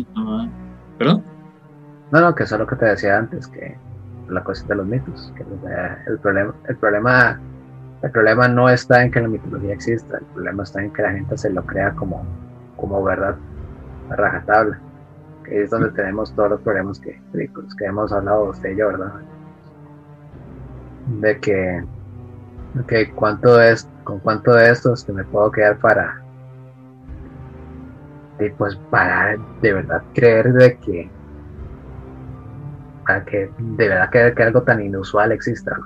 [0.99, 1.23] ¿perdón?
[2.11, 3.77] No, no, que eso es lo que te decía antes, que
[4.29, 7.41] la cuestión de los mitos, que el problema, el problema,
[8.03, 11.13] el problema no está en que la mitología exista, el problema está en que la
[11.13, 12.25] gente se lo crea como,
[12.77, 13.37] como verdad
[14.11, 14.81] a rajatabla
[15.51, 19.13] es donde tenemos todos los problemas que, que hemos hablado usted y yo, ¿verdad?
[21.21, 21.85] De que,
[22.83, 26.23] okay, cuánto es, con cuánto de estos que me puedo quedar para,
[28.41, 31.11] y pues para de verdad creer de que,
[33.07, 35.77] para que de verdad creer que algo tan inusual exista,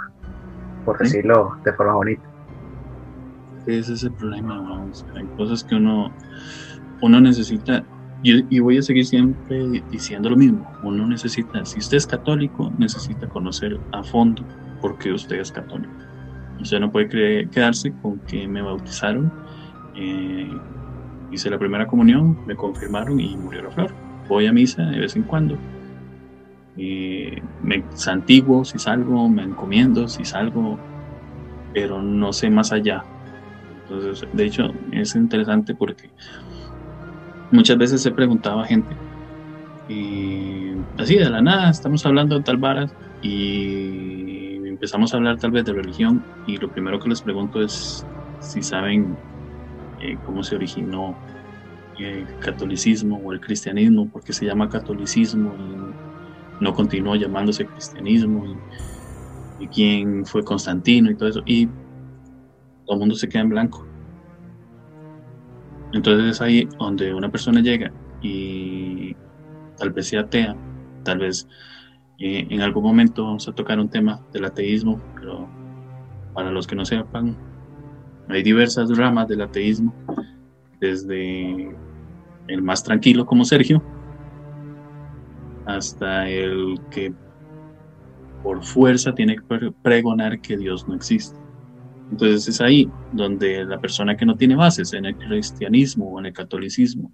[0.84, 2.22] por decirlo de forma bonita.
[3.66, 5.06] Ese es el problema, vamos.
[5.14, 6.12] Hay cosas que uno,
[7.00, 7.84] uno necesita
[8.24, 10.70] y, voy a seguir siempre diciendo lo mismo.
[10.84, 14.44] Uno necesita, si usted es católico, necesita conocer a fondo
[14.80, 15.92] por qué usted es católico.
[16.62, 19.32] Usted no puede quedarse con que me bautizaron,
[19.96, 20.48] eh,
[21.30, 23.94] hice la primera comunión, me confirmaron y murió la flor.
[24.28, 25.56] Voy a misa de vez en cuando.
[26.76, 30.78] me santiguo si salgo, me encomiendo si salgo,
[31.74, 33.02] pero no sé más allá.
[33.82, 36.10] Entonces, de hecho, es interesante porque
[37.50, 38.96] muchas veces se preguntaba a gente,
[39.88, 43.91] y así de la nada, estamos hablando de tal varas y
[44.82, 48.04] empezamos a hablar tal vez de religión y lo primero que les pregunto es
[48.40, 49.16] si saben
[50.00, 51.16] eh, cómo se originó
[51.98, 59.64] el catolicismo o el cristianismo, porque se llama catolicismo y no continuó llamándose cristianismo y,
[59.64, 61.42] y quién fue Constantino y todo eso.
[61.46, 61.66] Y
[62.84, 63.86] todo el mundo se queda en blanco.
[65.92, 69.14] Entonces es ahí donde una persona llega y
[69.76, 70.56] tal vez sea atea,
[71.04, 71.46] tal vez
[72.24, 75.48] eh, en algún momento vamos a tocar un tema del ateísmo, pero
[76.32, 77.36] para los que no sepan,
[78.28, 79.92] hay diversas ramas del ateísmo,
[80.78, 81.74] desde
[82.46, 83.82] el más tranquilo como Sergio,
[85.66, 87.12] hasta el que
[88.44, 91.36] por fuerza tiene que pregonar que Dios no existe.
[92.12, 96.26] Entonces es ahí donde la persona que no tiene bases en el cristianismo o en
[96.26, 97.10] el catolicismo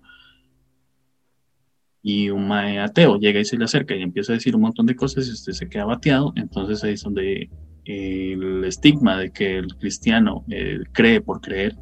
[2.03, 4.97] y un ateo llega y se le acerca y empieza a decir un montón de
[4.97, 7.51] cosas y usted se queda bateado, entonces ahí es donde
[7.85, 11.77] el estigma de que el cristiano eh, cree por creer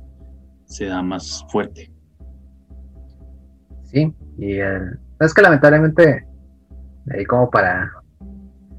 [0.65, 1.91] se da más fuerte.
[3.85, 6.27] Sí, y es que lamentablemente,
[7.13, 7.91] ahí como para,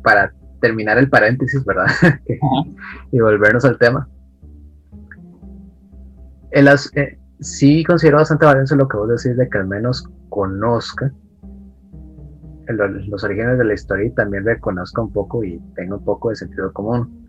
[0.03, 1.87] para terminar el paréntesis, ¿verdad?
[3.11, 4.07] y volvernos al tema
[6.51, 11.11] eh, sí considero bastante valioso lo que vos decís de que al menos conozca
[12.73, 16.35] los, orígenes de la historia y también reconozca un poco y tenga un poco de
[16.35, 17.27] sentido común.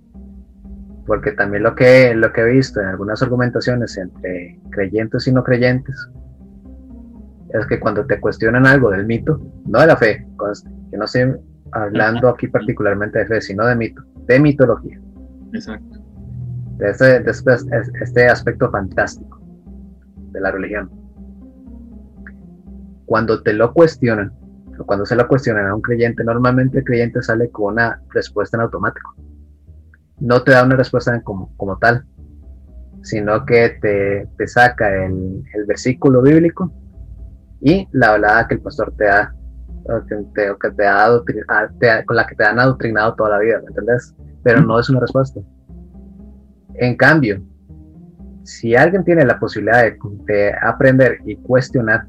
[1.07, 5.42] Porque también lo que, lo que he visto en algunas argumentaciones entre creyentes y no
[5.42, 6.09] creyentes
[7.55, 10.27] es que cuando te cuestionan algo del mito, no de la fe,
[10.92, 11.35] yo no estoy
[11.72, 15.01] hablando aquí particularmente de fe, sino de mito, de mitología.
[15.55, 16.09] Exacto
[16.79, 17.57] de este,
[18.03, 19.40] este, aspecto fantástico
[20.31, 20.90] de la religión.
[23.05, 24.33] Cuando te lo cuestionan,
[24.87, 28.62] cuando se lo cuestionan a un creyente, normalmente el creyente sale con una respuesta en
[28.62, 29.14] automático.
[30.21, 32.05] No te da una respuesta como, como tal,
[33.03, 36.73] sino que te, te saca el, el, versículo bíblico
[37.61, 39.35] y la hablada que el pastor te da,
[40.09, 43.69] que te, que te ha con la que te han adoctrinado toda la vida, ¿me
[43.69, 44.14] entiendes?
[44.43, 45.41] Pero no es una respuesta
[46.79, 47.43] en cambio,
[48.45, 49.85] si alguien tiene la posibilidad
[50.27, 52.07] de, aprender y cuestionar,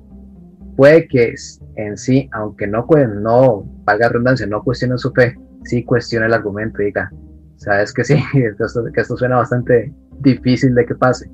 [0.79, 1.33] puede que
[1.75, 2.87] en sí, aunque no,
[3.21, 7.11] no valga redundancia, no cuestione su fe, sí cuestione el argumento y diga,
[7.57, 11.29] sabes que sí, que esto suena bastante difícil de que pase.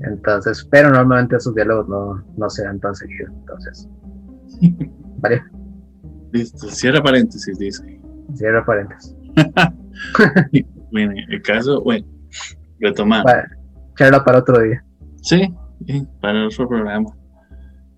[0.00, 3.28] Entonces, pero normalmente esos diálogos no, no se dan tan seguido.
[3.38, 3.88] Entonces,
[5.18, 5.40] ¿vale?
[6.32, 8.00] Listo, cierra paréntesis, dice.
[8.34, 9.14] Cierra paréntesis.
[10.90, 12.04] bueno, el caso, bueno,
[12.80, 13.24] retomar.
[13.96, 14.84] charla para otro día.
[15.22, 15.54] Sí,
[16.20, 17.19] para otro programa.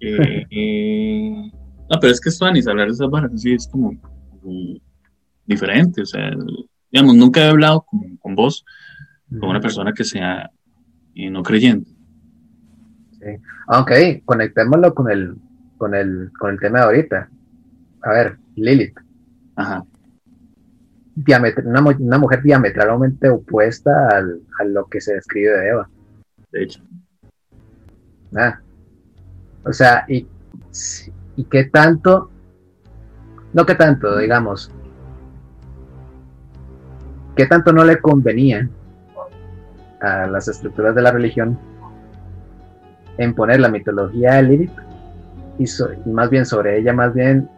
[0.04, 1.52] Eh, eh,
[1.88, 3.92] no, pero es que Anis, hablar de esas barras sí es como,
[5.46, 6.02] diferente.
[6.02, 6.30] O sea,
[6.90, 8.64] digamos, nunca he hablado con, con vos,
[9.38, 10.50] con una persona que sea
[11.14, 11.90] y no creyente.
[13.12, 13.28] Sí.
[13.68, 13.92] Ok,
[14.24, 15.36] conectémoslo con el,
[15.78, 17.30] con el, con el tema de ahorita.
[18.02, 18.98] A ver, Lilith.
[19.54, 19.84] Ajá.
[21.64, 25.88] una, una, mujer diametralmente opuesta al, a lo que se describe de Eva.
[26.50, 26.82] De hecho.
[28.34, 28.58] Ah.
[29.64, 30.26] O sea, y,
[31.36, 32.30] y qué tanto,
[33.52, 34.72] no qué tanto, digamos,
[37.36, 38.68] qué tanto no le convenía
[40.00, 41.58] a las estructuras de la religión
[43.18, 44.72] en poner la mitología de Lilith
[45.58, 47.48] y, más bien sobre ella, más bien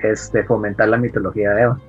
[0.00, 1.80] este, fomentar la mitología de Eva.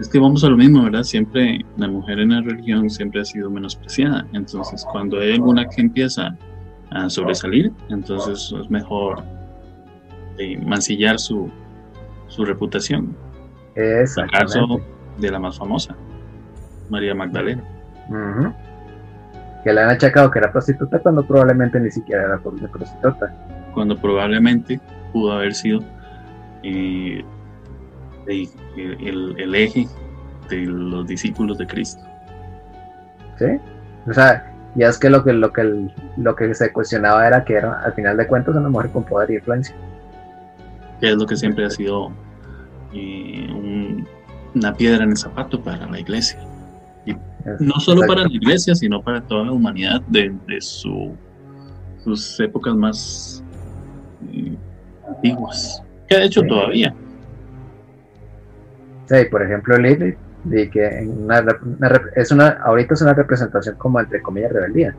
[0.00, 1.02] Es que vamos a lo mismo, ¿verdad?
[1.02, 4.26] Siempre la mujer en la religión siempre ha sido menospreciada.
[4.32, 6.36] Entonces, cuando hay alguna que empieza
[6.90, 9.22] a sobresalir, entonces es mejor
[10.38, 11.50] eh, mancillar su,
[12.28, 13.16] su reputación.
[13.74, 14.80] El caso
[15.18, 15.94] de la más famosa,
[16.88, 17.62] María Magdalena
[19.64, 23.34] que le han achacado que era prostituta cuando probablemente ni siquiera era prostituta.
[23.74, 24.80] Cuando probablemente
[25.12, 25.80] pudo haber sido
[26.62, 27.24] eh,
[28.26, 29.86] el, eje
[30.48, 32.02] de los discípulos de Cristo.
[33.38, 33.46] Sí,
[34.08, 37.54] o sea, ya es que lo que lo que lo que se cuestionaba era que
[37.54, 39.74] era al final de cuentas una mujer con poder y influencia.
[41.00, 42.10] Que es lo que siempre ha sido
[42.92, 43.92] eh,
[44.54, 46.38] una piedra en el zapato para la iglesia
[47.60, 51.14] no solo para la iglesia, sino para toda la humanidad de, su,
[52.04, 53.44] sus épocas más
[54.32, 54.56] eh,
[55.06, 56.94] antiguas, que de hecho todavía.
[59.06, 61.08] Sí, por ejemplo, Lilith, de que
[62.16, 64.94] es una, ahorita es una representación como entre comillas rebeldía,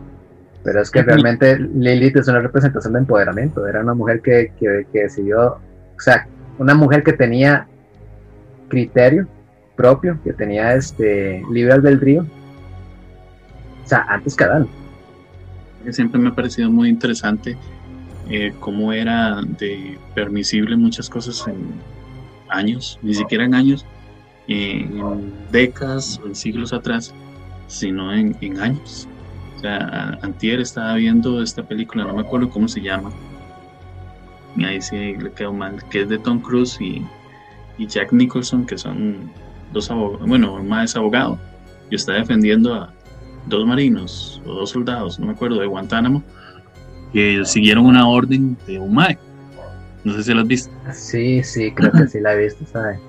[0.63, 4.85] pero es que realmente Lilith es una representación de empoderamiento, era una mujer que, que,
[4.91, 7.67] que decidió, o sea, una mujer que tenía
[8.67, 9.27] criterio
[9.75, 12.25] propio, que tenía este libre del río
[13.83, 14.67] o sea, antes que Adán.
[15.89, 17.57] Siempre me ha parecido muy interesante
[18.29, 21.57] eh, cómo era de permisible muchas cosas en
[22.49, 23.88] años, ni siquiera en años,
[24.49, 27.13] en décadas o en siglos atrás,
[27.67, 29.07] sino en, años.
[29.55, 33.12] O sea, Antier estaba viendo esta película, no me acuerdo cómo se llama,
[34.55, 37.05] y ahí sí le quedó mal, que es de Tom Cruise y,
[37.77, 39.31] Jack Nicholson, que son
[39.71, 41.39] dos abogados, bueno, más abogado,
[41.89, 42.91] y está defendiendo a,
[43.45, 46.23] dos marinos o dos soldados, no me acuerdo, de Guantánamo,
[47.13, 48.93] que siguieron una orden de un
[50.03, 50.71] No sé si lo has visto.
[50.93, 52.99] Sí, sí, creo que sí la he visto, ¿sabes?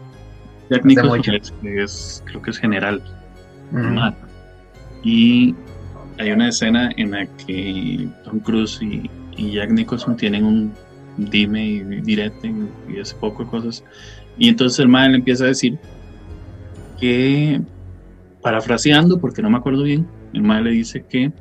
[0.71, 1.21] Jack Nicholson
[1.63, 3.03] es, creo que es general.
[5.03, 5.55] Y
[6.19, 10.73] hay una escena en la que Tom Cruise y, Jack Nicholson tienen un
[11.17, 12.53] dime y direte
[12.89, 13.85] y ese poco de cosas.
[14.39, 15.79] Y entonces el mae le empieza a decir
[16.99, 17.61] que,
[18.43, 21.33] parafraseando, porque no me acuerdo bien, el mae le dice que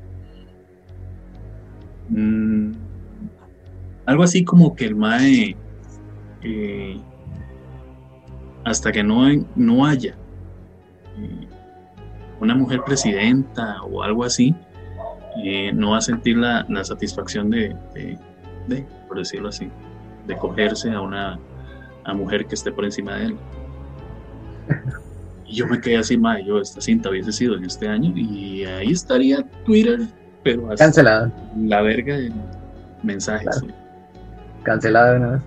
[2.10, 2.72] mm,
[4.06, 5.58] algo así como que el mae
[6.42, 6.98] eh,
[8.64, 10.16] hasta que no, no haya
[11.18, 11.48] eh,
[12.40, 14.56] una mujer presidenta o algo así,
[15.44, 17.76] eh, no va a sentir la, satisfacción de,
[18.68, 19.70] de, por decirlo así,
[20.28, 21.40] de cogerse a una
[22.06, 23.38] a mujer que esté por encima de él.
[25.46, 28.66] Y yo me quedé así, madre, yo esta cinta hubiese sido en este año y
[28.66, 30.02] ahí estaría Twitter,
[30.44, 31.32] pero así, cancelada.
[31.58, 32.32] La verga de
[33.04, 33.64] mensajes.
[34.64, 35.42] Cancelada de una vez.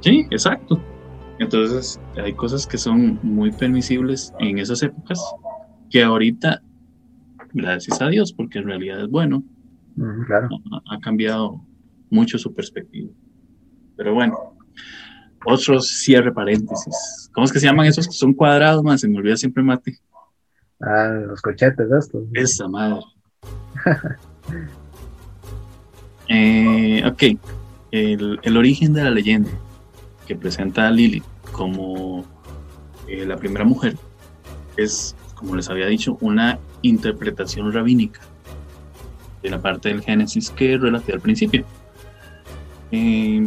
[0.00, 0.80] sí, exacto.
[1.42, 5.20] Entonces, hay cosas que son muy permisibles en esas épocas
[5.90, 6.62] que ahorita,
[7.52, 9.42] gracias a Dios, porque en realidad es bueno,
[10.26, 10.48] claro.
[10.88, 11.60] ha cambiado
[12.10, 13.10] mucho su perspectiva.
[13.96, 14.56] Pero bueno,
[15.44, 17.28] otro cierre paréntesis.
[17.32, 19.00] ¿Cómo es que se llaman esos que son cuadrados, más?
[19.00, 19.98] Se me olvida siempre mate.
[20.80, 22.24] Ah, los cochetes estos.
[22.34, 23.04] Esa madre.
[26.28, 27.22] eh, ok.
[27.90, 29.50] El, origen de la leyenda
[30.26, 32.24] que presenta a Lilith como
[33.06, 33.96] eh, la primera mujer
[34.76, 38.20] es, como les había dicho, una interpretación rabínica
[39.42, 41.64] de la parte del Génesis que relaté al principio.
[42.90, 43.46] Eh,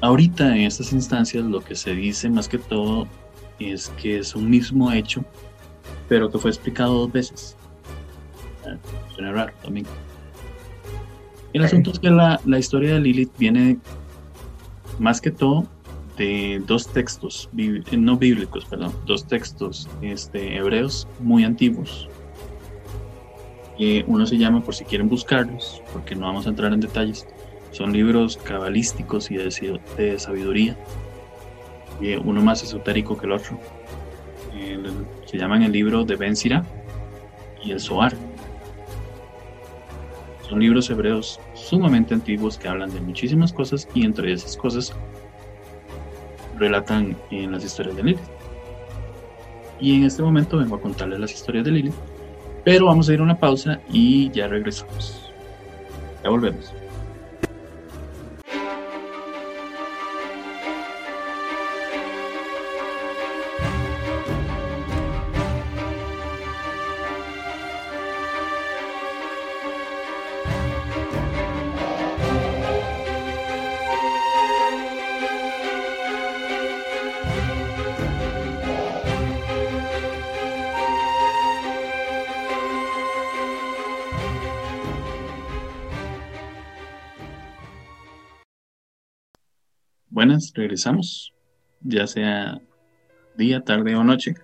[0.00, 3.06] ahorita en estas instancias lo que se dice más que todo
[3.58, 5.24] es que es un mismo hecho,
[6.08, 7.56] pero que fue explicado dos veces.
[8.66, 8.76] Ah,
[9.14, 9.86] suena raro también.
[11.52, 13.78] El asunto es que la, la historia de Lilith viene
[14.98, 15.66] más que todo
[16.20, 17.48] de dos textos,
[17.96, 22.10] no bíblicos, perdón, dos textos este, hebreos muy antiguos.
[24.06, 27.26] uno se llama, por si quieren buscarlos, porque no vamos a entrar en detalles,
[27.70, 30.76] son libros cabalísticos y de, sabiduría.
[32.22, 33.58] uno más esotérico que el otro.
[35.24, 36.34] se llaman el libro de Ben
[37.64, 38.12] y el Zohar.
[40.46, 44.92] Son libros hebreos sumamente antiguos que hablan de muchísimas cosas y entre esas cosas
[46.60, 48.20] relatan en las historias de Lilith.
[49.80, 51.94] Y en este momento vengo a contarles las historias de Lilith,
[52.64, 55.32] pero vamos a ir a una pausa y ya regresamos.
[56.22, 56.72] Ya volvemos.
[90.54, 91.34] Regresamos,
[91.82, 92.60] ya sea
[93.36, 94.34] día, tarde o noche,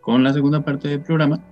[0.00, 1.42] con la segunda parte del programa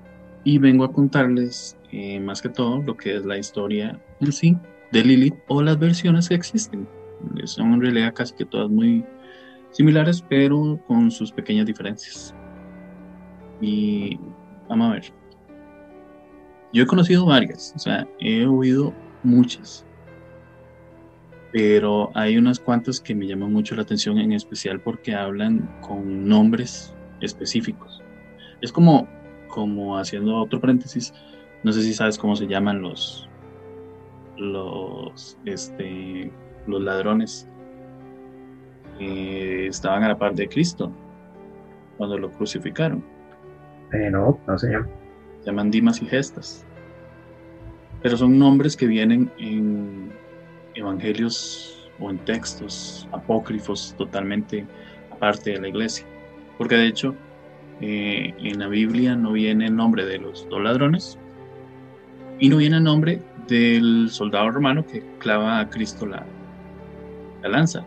[0.44, 4.56] y vengo a contarles eh, más que todo lo que es la historia en sí
[4.90, 6.86] de Lilith o las versiones que existen.
[7.44, 9.04] Son en realidad casi que todas muy
[9.70, 12.34] similares, pero con sus pequeñas diferencias.
[13.60, 14.18] Y
[14.68, 15.12] vamos a ver.
[16.72, 18.92] Yo he conocido varias, o sea, he oído
[19.22, 19.86] muchas
[21.52, 26.26] pero hay unas cuantas que me llaman mucho la atención, en especial porque hablan con
[26.26, 28.02] nombres específicos.
[28.62, 29.06] Es como,
[29.48, 31.12] como haciendo otro paréntesis,
[31.62, 33.28] no sé si sabes cómo se llaman los,
[34.38, 36.32] los, este,
[36.66, 37.46] los ladrones
[38.98, 40.90] que estaban a la par de Cristo
[41.98, 43.04] cuando lo crucificaron.
[43.92, 44.72] Eh, no, no sé.
[45.40, 46.64] Se llaman Dimas y Gestas.
[48.02, 50.12] Pero son nombres que vienen en
[50.74, 54.66] evangelios o en textos apócrifos totalmente
[55.10, 56.06] aparte de la iglesia.
[56.58, 57.14] Porque de hecho,
[57.80, 61.18] eh, en la Biblia no viene el nombre de los dos ladrones
[62.38, 66.24] y no viene el nombre del soldado romano que clava a Cristo la,
[67.42, 67.84] la lanza,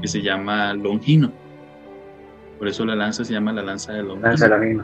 [0.00, 1.32] que se llama Longino.
[2.58, 4.28] Por eso la lanza se llama la lanza de Longino.
[4.28, 4.74] Lanza de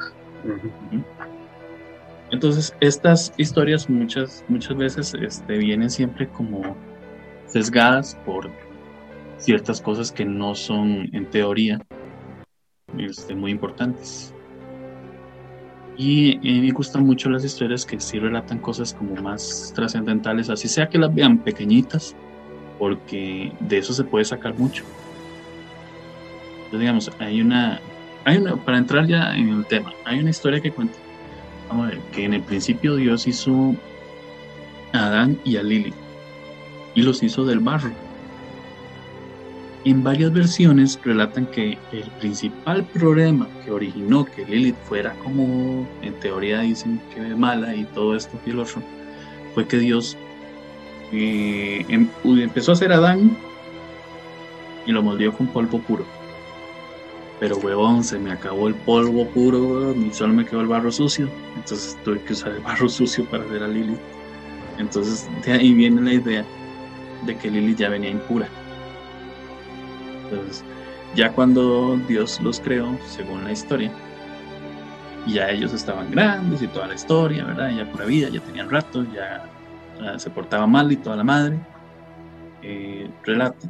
[2.31, 6.77] entonces, estas historias muchas, muchas veces este, vienen siempre como
[7.47, 8.51] sesgadas por
[9.39, 11.81] ciertas cosas que no son en teoría
[12.99, 14.35] este, muy importantes.
[15.97, 20.89] Y, me gustan mucho las historias que sí relatan cosas como más trascendentales, así sea
[20.89, 22.14] que las vean pequeñitas,
[22.79, 24.85] porque de eso se puede sacar mucho.
[26.57, 27.81] Entonces, digamos, hay una,
[28.24, 31.06] hay una, para entrar ya en el tema, hay una historia que cuenta
[31.69, 33.75] Vamos a ver, que en el principio Dios hizo
[34.93, 35.93] a Adán y a Lili
[36.95, 37.91] y los hizo del barro.
[39.85, 46.12] En varias versiones relatan que el principal problema que originó que Lilith fuera como, en
[46.14, 48.51] teoría dicen que mala y todo esto y
[49.55, 50.17] fue que Dios
[51.12, 53.37] eh, em, empezó a hacer a Adán
[54.87, 56.05] y lo moldeó con polvo puro.
[57.39, 61.28] Pero huevón, se me acabó el polvo puro, y solo me quedó el barro sucio.
[61.55, 64.01] Entonces tuve que usar el barro sucio para hacer a Lilith.
[64.78, 66.45] Entonces de ahí viene la idea
[67.24, 68.49] de que Lilith ya venía impura.
[70.24, 70.64] Entonces,
[71.14, 73.93] ya cuando Dios los creó, según la historia,
[75.26, 77.70] ya ellos estaban grandes y toda la historia, ¿verdad?
[77.70, 79.49] Ya por la vida, ya tenían rato, ya,
[80.18, 81.59] se portaba mal y toda la madre.
[82.62, 83.68] Eh, relata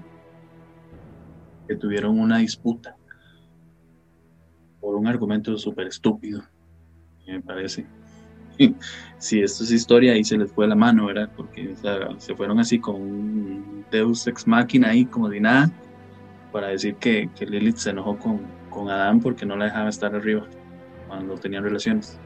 [1.68, 2.95] que tuvieron una disputa
[4.86, 6.44] por un argumento súper estúpido,
[7.26, 7.84] me parece.
[9.18, 11.28] si esto es historia, y se les fue la mano, ¿verdad?
[11.36, 11.74] Porque
[12.18, 15.72] se fueron así con un Deus ex machina ahí, como de nada,
[16.52, 20.14] para decir que, que Lilith se enojó con, con Adán porque no la dejaba estar
[20.14, 20.46] arriba
[21.08, 22.16] cuando tenían relaciones.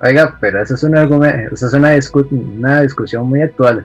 [0.00, 1.92] Oiga, pero eso es un argumento, eso es una,
[2.30, 3.84] una discusión muy actual,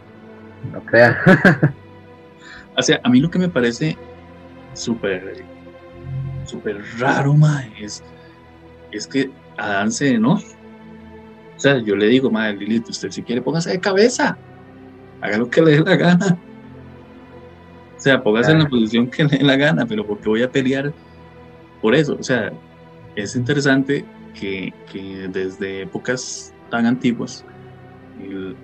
[0.72, 1.22] no crea.
[2.78, 3.98] o sea, a mí lo que me parece
[4.74, 5.44] súper
[6.50, 8.04] súper raro, mae, es,
[8.92, 10.34] es que Adán se ¿no?
[10.34, 14.38] O sea, yo le digo, madre Lilith, usted si quiere póngase de cabeza,
[15.22, 16.38] haga lo que le dé la gana.
[17.98, 20.50] O sea, póngase en la posición que le dé la gana, pero porque voy a
[20.50, 20.94] pelear
[21.82, 22.52] por eso, o sea,
[23.16, 27.46] es interesante que, que desde épocas tan antiguas
[28.22, 28.56] el,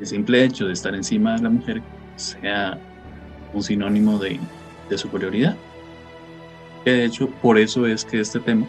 [0.00, 1.82] el, simple hecho de estar encima de la mujer
[2.16, 2.78] sea
[3.52, 4.38] un sinónimo de,
[4.90, 5.56] de superioridad.
[6.84, 8.66] Que de hecho, por eso es que este tema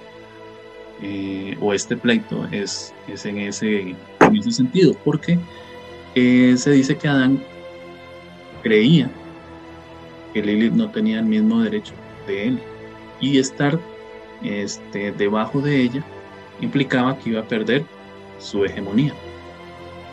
[1.01, 5.37] eh, o este pleito es, es en, ese, en ese sentido, porque
[6.15, 7.43] eh, se dice que Adán
[8.63, 9.09] creía
[10.33, 11.93] que Lilith no tenía el mismo derecho
[12.27, 12.59] de él
[13.19, 13.77] y estar
[14.43, 16.03] este, debajo de ella
[16.61, 17.83] implicaba que iba a perder
[18.39, 19.13] su hegemonía.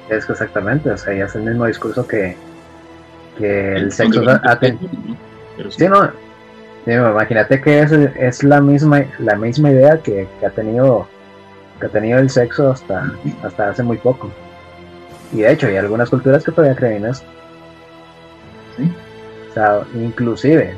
[0.09, 2.37] Es exactamente, o sea, ya es el mismo discurso que,
[3.39, 4.89] que el, sexo ha tenido.
[5.71, 6.11] Sí, no,
[6.87, 11.07] imagínate que es, es, la misma la misma idea que, que, ha tenido
[11.79, 13.13] que ha tenido el sexo hasta,
[13.43, 14.31] hasta hace muy poco.
[15.33, 17.25] Y de hecho hay algunas culturas que todavía creen eso.
[18.77, 18.93] ¿Sí?
[19.51, 20.75] O sea, inclusive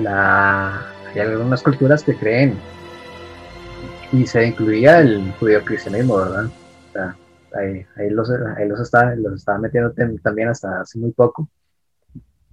[0.00, 2.56] la, hay algunas culturas que creen
[4.12, 6.46] y se incluía el judío cristianismo, ¿verdad?
[6.46, 7.16] O sea,
[7.54, 9.92] ahí, ahí, los, ahí los, está, los estaba metiendo
[10.22, 11.48] también hasta hace muy poco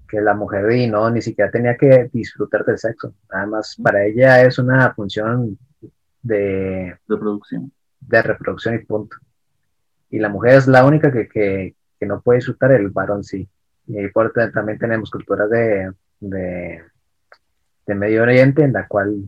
[0.10, 3.14] que la mujer y no ni siquiera tenía que disfrutar del sexo.
[3.30, 5.58] Además, para ella es una función
[6.22, 7.72] de reproducción.
[8.02, 9.18] De reproducción y punto.
[10.10, 13.48] Y la mujer es la única que, que, que no puede disfrutar, el varón sí.
[13.88, 16.82] Y por, también tenemos culturas de, de,
[17.86, 19.24] de, Medio Oriente en la cual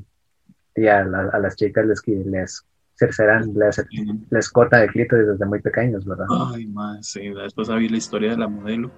[0.87, 2.65] a, a, las chicas les, les
[2.95, 3.83] cerceran, les,
[4.29, 6.25] les cortan el clítoris desde muy pequeños, ¿verdad?
[6.53, 7.29] Ay, más, sí.
[7.29, 8.91] Después había la historia de la modelo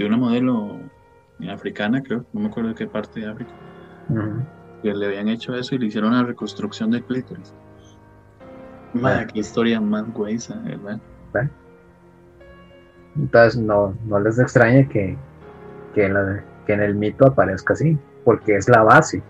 [0.00, 0.78] de una modelo
[1.50, 3.50] africana, creo, no me acuerdo de qué parte de África,
[4.82, 7.54] que le habían hecho eso y le hicieron una reconstrucción de clítoris.
[8.94, 10.98] Vaya, qué historia más guaysa, ¿verdad?
[13.16, 15.16] Entonces no, no les extrañe que,
[15.94, 19.22] que, en el mito aparezca así, porque es la base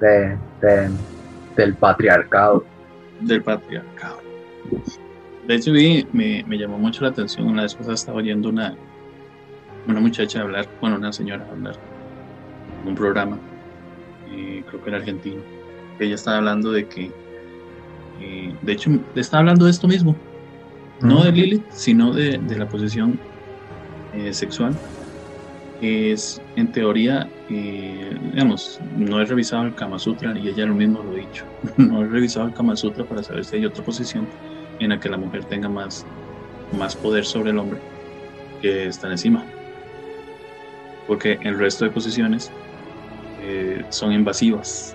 [0.00, 0.38] De,
[1.56, 2.64] del patriarcado.
[3.20, 4.18] Del patriarcado.
[5.48, 8.76] De hecho, vi, me, me llamó mucho la atención, una vez estaba oyendo una,
[9.86, 11.76] una muchacha hablar, bueno, una señora hablar
[12.82, 13.38] en un programa,
[14.30, 15.40] eh, creo que era argentino.
[15.98, 17.10] Ella estaba hablando de que,
[18.20, 20.16] eh, de hecho, estaba hablando de esto mismo,
[21.00, 23.18] no de Lilith, sino de, la posición
[24.14, 24.74] eh, sexual.
[25.82, 31.12] Es, en teoría, digamos, no he revisado el Kama Sutra y ella lo mismo lo
[31.12, 31.44] ha dicho.
[31.76, 34.26] no he revisado el Kama Sutra para saber si hay otra posición
[34.80, 36.06] en la que la mujer tenga más,
[36.78, 37.78] más poder sobre el hombre
[38.62, 39.44] que está encima
[41.06, 42.50] porque el resto de posiciones
[43.42, 44.94] eh, son invasivas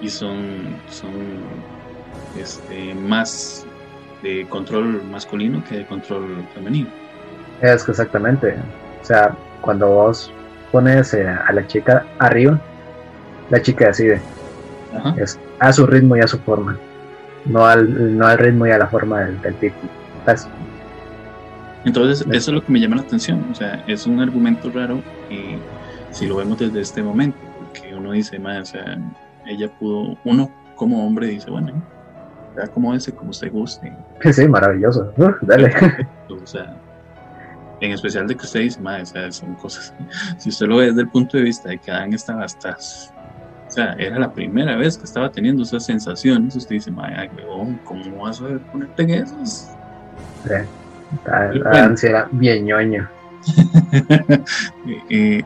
[0.00, 1.12] y son, son
[2.38, 3.66] este, más
[4.22, 6.88] de control masculino que de control femenino.
[7.60, 8.56] Es que exactamente.
[9.02, 10.32] O sea, cuando vos
[10.72, 12.60] pones eh, a la chica arriba,
[13.50, 14.20] la chica decide.
[15.16, 16.78] Es a su ritmo y a su forma.
[17.44, 19.76] No al, no al ritmo y a la forma del, del tipo.
[21.86, 23.46] Entonces, eso es lo que me llama la atención.
[23.50, 25.56] O sea, es un argumento raro y
[26.10, 28.98] si lo vemos desde este momento, porque uno dice, más, o sea,
[29.46, 31.72] ella pudo, uno como hombre dice, bueno,
[32.56, 33.96] sea como ese, como usted guste.
[34.32, 35.12] Sí, maravilloso.
[35.42, 35.72] dale.
[36.28, 36.76] O sea,
[37.80, 39.94] en especial de que usted dice, más, o sea, son cosas.
[40.38, 42.72] Si usted lo ve desde el punto de vista de que Adán estaba hasta.
[42.72, 46.56] O sea, era la primera vez que estaba teniendo esas sensaciones.
[46.56, 47.30] Usted dice, madre,
[47.84, 49.68] ¿cómo vas a ponerte en esos?
[50.44, 50.54] Sí.
[51.24, 53.08] La, era bien ñoño.
[55.08, 55.44] y,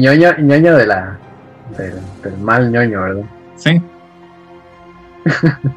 [0.00, 1.18] ñoño, de la
[1.76, 3.24] del, mal ñoño, ¿verdad?
[3.56, 3.80] Sí.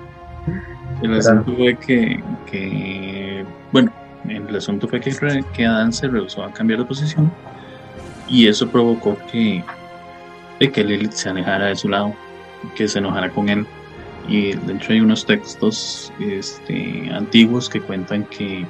[1.01, 3.91] el asunto fue que, que, bueno,
[4.27, 5.11] el asunto fue que,
[5.53, 7.31] que Adán se rehusó a cambiar de posición
[8.27, 9.63] y eso provocó que,
[10.59, 12.13] que Lilith se alejara de su lado,
[12.75, 13.67] que se enojara con él
[14.27, 18.65] y de hecho hay unos textos este, antiguos que cuentan que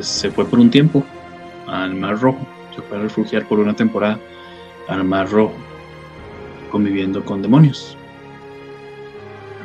[0.00, 1.04] se fue por un tiempo
[1.66, 4.18] al Mar Rojo, se fue a refugiar por una temporada
[4.88, 5.54] al Mar Rojo,
[6.70, 7.96] conviviendo con demonios.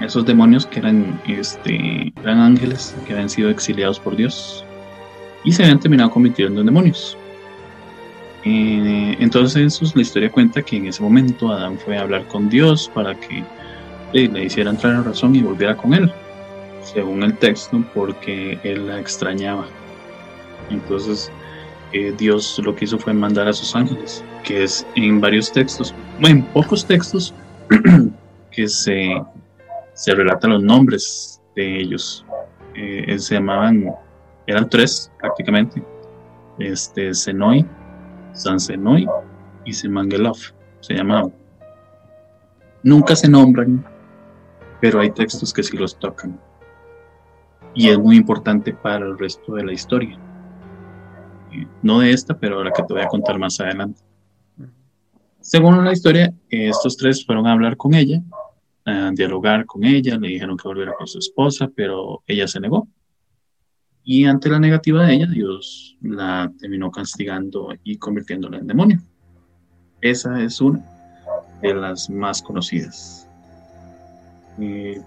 [0.02, 4.64] Esos demonios que eran, este, eran ángeles que habían sido exiliados por Dios
[5.44, 7.18] y se habían terminado convirtiendo en demonios.
[8.44, 12.90] Eh, entonces la historia cuenta que en ese momento Adán fue a hablar con Dios
[12.94, 13.44] para que
[14.14, 16.12] le hiciera entrar en razón y volviera con él,
[16.82, 19.66] según el texto, porque él la extrañaba.
[20.70, 21.32] Entonces,
[21.94, 25.94] eh, Dios lo que hizo fue mandar a sus ángeles, que es en varios textos,
[26.22, 27.34] en pocos textos,
[28.52, 29.22] que se,
[29.94, 32.26] se relatan los nombres de ellos.
[32.76, 33.86] Eh, se llamaban
[34.48, 35.84] eran tres prácticamente,
[36.58, 37.66] este, Senoi,
[38.32, 39.06] San Senoi
[39.66, 40.38] y Semangelov,
[40.80, 41.34] se llamaban.
[42.82, 43.86] Nunca se nombran,
[44.82, 46.40] pero hay textos que sí los tocan.
[47.74, 50.18] Y es muy importante para el resto de la historia.
[51.82, 54.02] No de esta, pero la que te voy a contar más adelante.
[55.40, 58.22] Según la historia, estos tres fueron a hablar con ella,
[58.86, 62.88] a dialogar con ella, le dijeron que volviera con su esposa, pero ella se negó.
[64.04, 69.02] Y ante la negativa de ella, Dios la terminó castigando y convirtiéndola en demonio.
[70.02, 70.84] Esa es una
[71.62, 73.27] de las más conocidas.
[74.58, 75.04] No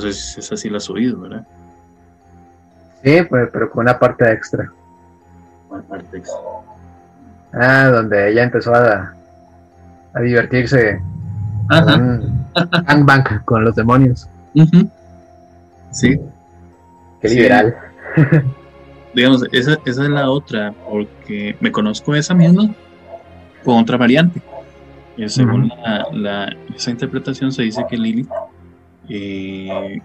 [0.00, 1.46] sé si esa sí la has oído, ¿verdad?
[3.02, 4.72] Sí, pero, pero con una parte extra.
[5.68, 6.40] Una parte extra.
[7.52, 9.14] Ah, donde ella empezó a,
[10.14, 11.00] a divertirse
[11.70, 14.28] en bank con los demonios.
[15.90, 16.18] Sí.
[17.20, 17.74] Qué liberal.
[19.14, 22.74] Digamos, esa, esa es la otra, porque me conozco esa misma
[23.64, 24.42] con otra variante.
[25.26, 25.70] Según
[26.12, 28.26] la, esa interpretación se dice que Lili
[29.08, 30.00] eh,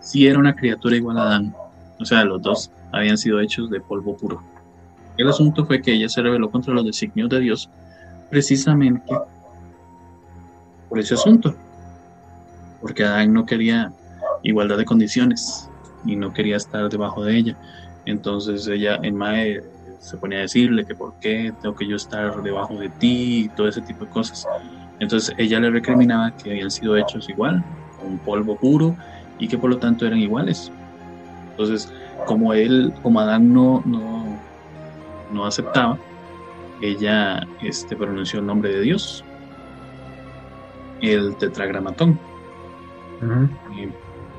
[0.00, 1.54] sí era una criatura igual a Adán.
[1.98, 4.42] O sea, los dos habían sido hechos de polvo puro.
[5.16, 7.70] El asunto fue que ella se rebeló contra los designios de Dios
[8.30, 9.14] precisamente
[10.88, 11.54] por ese asunto.
[12.80, 13.92] Porque Adán no quería
[14.42, 15.70] igualdad de condiciones
[16.04, 17.56] y no quería estar debajo de ella.
[18.04, 19.62] Entonces ella, en Mae,
[20.02, 23.48] se ponía a decirle que por qué tengo que yo estar debajo de ti y
[23.50, 24.44] todo ese tipo de cosas.
[24.98, 27.64] Entonces ella le recriminaba que habían sido hechos igual,
[28.00, 28.96] con polvo puro
[29.38, 30.72] y que por lo tanto eran iguales.
[31.52, 31.92] Entonces,
[32.26, 34.36] como él, como Adán no, no,
[35.32, 35.96] no aceptaba,
[36.80, 39.24] ella este, pronunció el nombre de Dios,
[41.00, 42.18] el tetragramatón.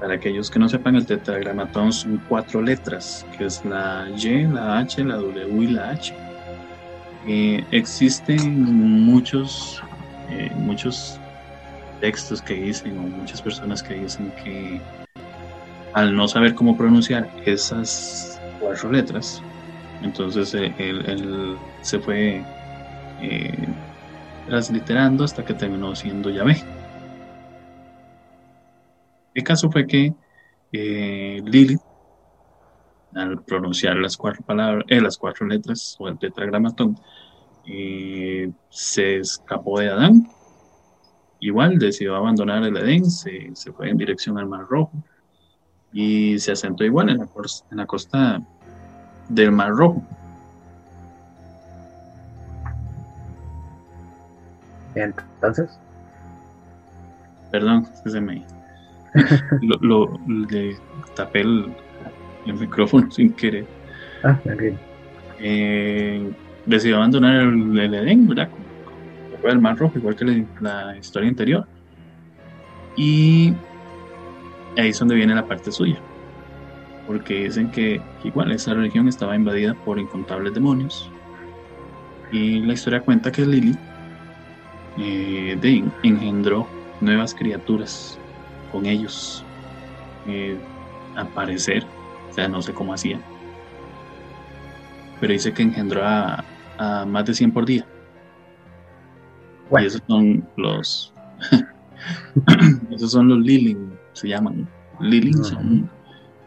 [0.04, 4.80] Para aquellos que no sepan, el tetragramatón son cuatro letras, que es la Y, la
[4.80, 6.14] H, la W y la H.
[7.26, 8.64] Eh, existen
[9.06, 9.82] muchos,
[10.30, 11.18] eh, muchos
[12.02, 14.82] textos que dicen, o muchas personas que dicen que
[15.94, 19.42] al no saber cómo pronunciar esas cuatro letras,
[20.02, 22.44] entonces eh, él, se fue
[24.48, 26.62] transliterando hasta que terminó siendo Yahvé.
[29.34, 30.14] El caso fue que
[30.72, 31.78] eh, Lili,
[33.16, 36.98] al pronunciar las cuatro palabras, eh, las cuatro letras o el tetragramatón,
[38.70, 40.28] se escapó de Adán.
[41.40, 44.92] Igual decidió abandonar el Edén, se, se fue en dirección al Mar Rojo
[45.94, 47.28] y se asentó igual en la,
[47.72, 48.42] en la costa
[49.30, 50.04] del Mar Rojo.
[54.96, 55.80] Entonces.
[57.52, 58.44] Perdón, se me.
[59.62, 60.78] lo, lo, le
[61.16, 61.72] tapé el,
[62.46, 63.66] micrófono sin querer.
[64.24, 64.78] Ah, ok.
[65.40, 66.32] Eh,
[66.66, 68.50] decidió abandonar el, Edén, ¿verdad?
[69.44, 71.66] El Mar Rojo, igual que la historia anterior.
[72.96, 73.54] Y
[74.78, 75.98] ahí es donde viene la parte suya.
[77.08, 81.10] Porque dicen que, igual esa religión estaba invadida por incontables demonios.
[82.32, 83.76] Y la historia cuenta que Lili
[84.98, 86.68] eh, de, engendró
[87.02, 88.18] nuevas criaturas
[88.74, 89.46] con ellos.
[90.28, 90.58] Eh,
[91.16, 91.86] aparecer,
[92.30, 93.22] o sea, no sé cómo hacía.
[95.20, 96.44] Pero dice que engendró a,
[97.08, 97.86] más de 100 por día.
[99.80, 101.14] Y esos son los.
[102.92, 104.68] esos son los Lilin, se llaman.
[105.00, 105.90] Lilin son,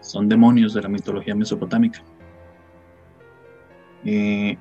[0.00, 2.02] son demonios de la mitología mesopotámica.
[4.04, 4.56] Eh,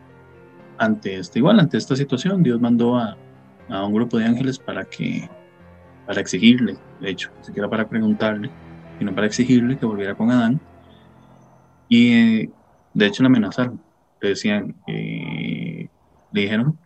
[0.78, 3.18] ante este, igual, ante esta situación, Dios mandó a,
[3.70, 5.30] a un grupo de ángeles para que,
[6.06, 8.49] para exigirle, de hecho, ni siquiera para preguntarle,
[8.99, 10.60] sino para exigirle que volviera con Adán.
[11.89, 12.51] Y eh,
[12.93, 13.82] de hecho le amenazaron,
[14.22, 15.89] le decían, eh,
[16.32, 16.78] le dijeron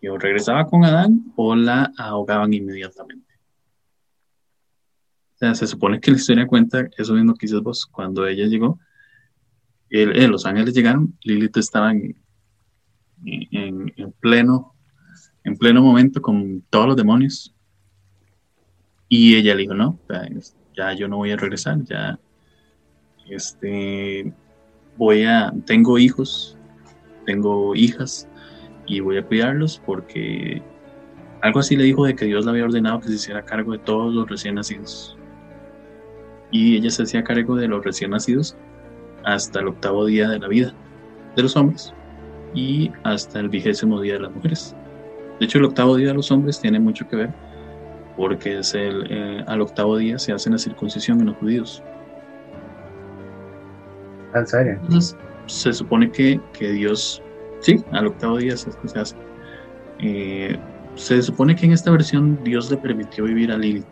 [0.00, 3.34] que o regresaba con Adán o la ahogaban inmediatamente.
[5.34, 8.46] O sea, se supone que la historia cuenta eso mismo que dices vos, cuando ella
[8.46, 8.78] llegó,
[9.90, 12.16] eh, los ángeles llegaron, Lilith estaba en,
[13.24, 14.74] en pleno
[15.44, 17.53] en pleno momento con todos los demonios.
[19.08, 19.98] Y ella le dijo, no,
[20.76, 22.18] ya yo no voy a regresar, ya
[23.28, 24.32] este
[24.96, 26.56] voy a, tengo hijos,
[27.26, 28.28] tengo hijas
[28.86, 30.62] y voy a cuidarlos porque
[31.42, 33.78] algo así le dijo de que Dios le había ordenado que se hiciera cargo de
[33.78, 35.16] todos los recién nacidos.
[36.50, 38.56] Y ella se hacía cargo de los recién nacidos
[39.24, 40.72] hasta el octavo día de la vida
[41.34, 41.92] de los hombres
[42.54, 44.76] y hasta el vigésimo día de las mujeres.
[45.40, 47.34] De hecho, el octavo día de los hombres tiene mucho que ver
[48.16, 51.82] porque es el, eh, al octavo día se hace la circuncisión en los judíos.
[54.34, 54.78] ¿En serio?
[54.82, 57.22] Entonces, se supone que, que Dios,
[57.60, 59.16] sí, al octavo día es que se hace.
[60.00, 60.58] Eh,
[60.96, 63.86] se supone que en esta versión Dios le permitió vivir a Lilith,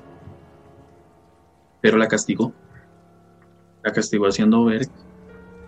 [1.80, 2.52] pero la castigó.
[3.82, 4.82] La castigó haciendo ver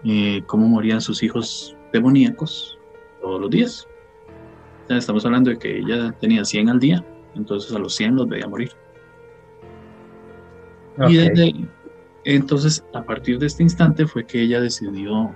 [0.04, 2.78] eh, cómo morían sus hijos demoníacos
[3.20, 3.88] todos los días.
[4.88, 7.04] estamos hablando de que ella tenía 100 al día,
[7.34, 8.70] entonces a los 100 los veía morir.
[11.08, 11.68] Y desde,
[12.24, 15.34] entonces, a partir de este instante fue que ella decidió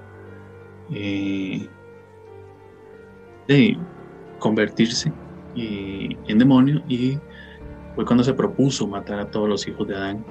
[0.91, 1.69] eh,
[3.47, 3.77] de
[4.39, 5.13] convertirse
[5.57, 7.19] eh, en demonio y
[7.95, 10.25] fue cuando se propuso matar a todos los hijos de Adán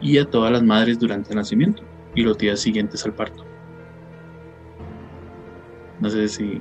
[0.00, 1.82] y a todas las madres durante el nacimiento
[2.14, 3.44] y los días siguientes al parto.
[6.00, 6.60] No sé si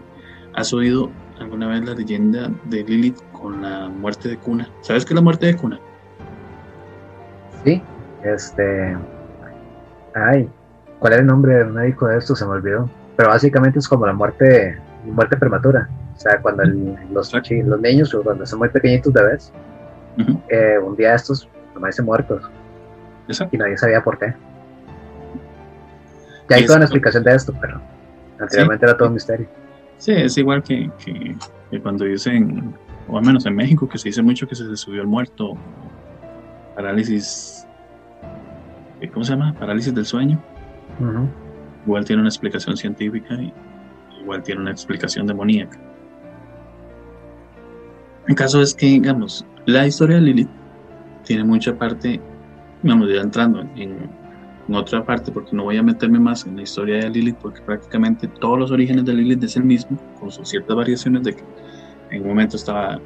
[0.54, 4.68] has oído alguna vez la leyenda de Lilith con la muerte de cuna.
[4.82, 5.80] ¿Sabes qué es la muerte de cuna?
[7.64, 7.80] Sí,
[8.24, 8.98] este.
[10.16, 10.50] Ay,
[10.98, 12.36] ¿cuál era el nombre del médico de esto?
[12.36, 12.90] Se me olvidó.
[13.16, 15.88] Pero básicamente es como la muerte, muerte prematura.
[16.16, 16.64] O sea, cuando
[17.12, 19.54] los, los niños, cuando son muy pequeñitos bebés,
[20.50, 22.50] eh, un día estos amanecen muertos.
[23.52, 24.34] Y nadie sabía por qué.
[26.50, 27.80] Ya hay toda una explicación de esto, pero
[28.40, 29.48] anteriormente era todo un misterio.
[30.00, 30.90] Sí, es igual que,
[31.84, 32.74] cuando dicen,
[33.08, 35.56] o al menos en México, que se dice mucho que se subió el muerto,
[36.76, 37.68] parálisis,
[39.02, 39.54] eh, ¿cómo se llama?
[39.54, 40.42] Parálisis del sueño.
[41.86, 43.54] Igual tiene una explicación científica y
[44.22, 45.80] igual tiene una explicación demoníaca.
[48.28, 50.50] El caso es que, digamos, la historia de Lilith
[51.26, 52.20] tiene mucha parte,
[52.82, 54.26] vamos, ya entrando en,
[54.68, 58.28] otra parte, porque no voy a meterme más en la historia de Lilith, porque prácticamente
[58.28, 61.44] todos los orígenes de Lilith es el mismo, con sus ciertas variaciones de que
[62.12, 63.00] en un momento estaba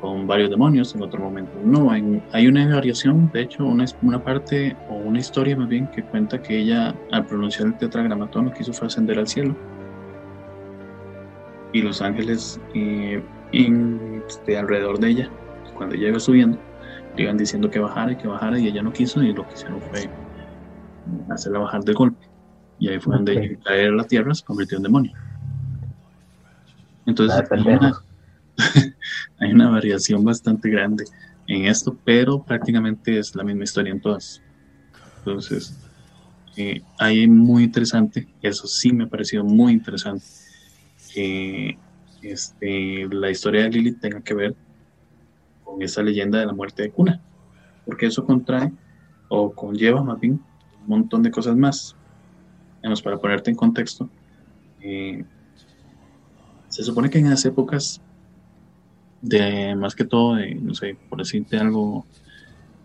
[0.00, 1.90] con varios demonios, en otro momento no.
[1.90, 6.40] hay una variación, de hecho, una, una parte o una historia más bien que cuenta
[6.40, 9.56] que ella, al pronunciar el tetragramatón, lo que hizo fue ascender al cielo.
[11.72, 13.22] Y los ángeles eh,
[13.52, 15.30] de alrededor de ella,
[15.76, 16.58] cuando ella iba subiendo,
[17.16, 19.54] le iban diciendo que bajara y que bajara y ella no quiso y lo que
[19.54, 20.08] hicieron fue
[21.30, 22.26] hacerla bajar de golpe.
[22.78, 25.12] Y ahí fue donde ella caer a la tierra, se convirtió en demonio.
[27.06, 27.92] Entonces una,
[29.38, 31.04] hay una variación bastante grande
[31.46, 34.42] en esto, pero prácticamente es la misma historia en todas.
[35.18, 35.78] Entonces,
[36.56, 40.24] eh, ahí muy interesante, eso sí me ha parecido muy interesante,
[41.12, 41.78] que
[42.22, 44.56] este, la historia de Lilith tenga que ver
[45.64, 47.20] con esa leyenda de la muerte de Cuna,
[47.84, 48.72] porque eso contrae
[49.28, 50.40] o conlleva más bien
[50.82, 51.96] un montón de cosas más.
[53.02, 54.08] para ponerte en contexto,
[54.80, 55.24] eh,
[56.68, 58.00] se supone que en esas épocas,
[59.22, 62.06] de más que todo, no sé, por decirte algo,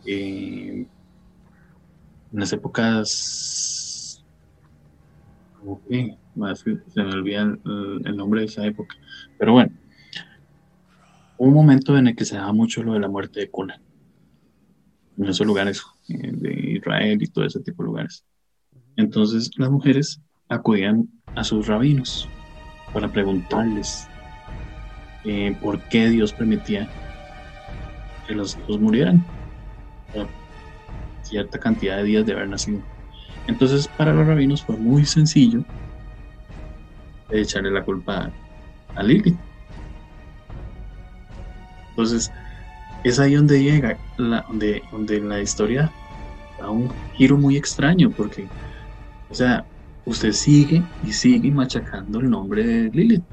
[0.05, 0.85] eh,
[2.33, 4.23] en las épocas,
[5.89, 6.17] que,
[6.87, 8.95] se me olvida el, nombre de esa época,
[9.37, 9.71] pero bueno,
[11.37, 13.81] un momento en el que se daba mucho lo de la muerte de cuna,
[15.17, 18.25] en esos lugares eh, de Israel y todo ese tipo de lugares.
[18.95, 22.27] Entonces las mujeres acudían a sus rabinos
[22.93, 24.07] para preguntarles
[25.25, 26.89] eh, por qué Dios permitía
[28.27, 29.23] que los hijos murieran
[30.13, 30.27] por
[31.23, 32.81] cierta cantidad de días de haber nacido.
[33.47, 35.63] Entonces para los rabinos fue muy sencillo
[37.31, 38.29] echarle la culpa
[38.95, 39.37] a Lilith.
[41.91, 42.31] Entonces,
[43.03, 45.91] es ahí donde llega, donde, donde la historia
[46.59, 48.47] da un giro muy extraño, porque,
[49.29, 49.65] o sea,
[50.05, 53.23] usted sigue y sigue machacando el nombre de Lilith.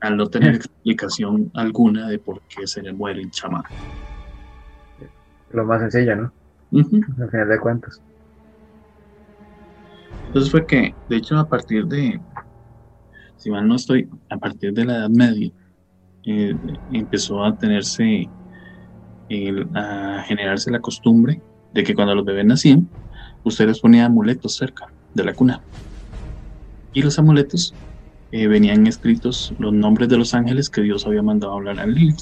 [0.00, 3.64] Al no tener explicación alguna de por qué se le muere el chamán.
[5.52, 6.32] Lo más sencillo, ¿no?
[6.72, 8.00] Al final de cuentas.
[10.26, 12.20] Entonces fue que, de hecho, a partir de,
[13.36, 15.50] si mal no estoy, a partir de la Edad Media,
[16.24, 16.54] eh,
[16.92, 18.28] empezó a tenerse,
[19.74, 21.42] a generarse la costumbre
[21.74, 22.88] de que cuando los bebés nacían,
[23.42, 25.60] usted les ponía amuletos cerca de la cuna.
[26.92, 27.74] Y los amuletos
[28.32, 32.20] eh, venían escritos los nombres de los ángeles que Dios había mandado hablar a Lilith.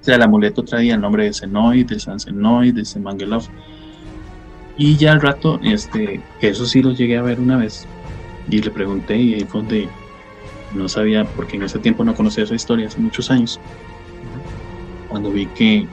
[0.00, 3.44] O sea, el amuleto traía el nombre de Zenoid, de San Zenoid, de Semangelov.
[4.76, 7.86] Y ya al rato, este, eso sí lo llegué a ver una vez.
[8.50, 9.88] Y le pregunté y ahí fue donde
[10.74, 13.60] no sabía, porque en ese tiempo no conocía esa historia, hace muchos años.
[15.08, 15.86] Cuando vi que,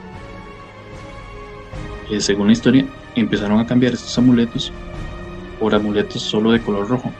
[2.18, 4.72] según la historia, empezaron a cambiar estos amuletos
[5.58, 7.12] por amuletos solo de color rojo.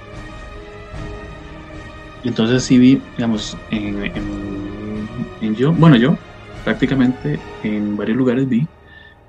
[2.22, 5.08] Entonces sí vi, digamos, en,
[5.54, 6.16] yo, bueno, yo
[6.64, 8.68] prácticamente en varios lugares vi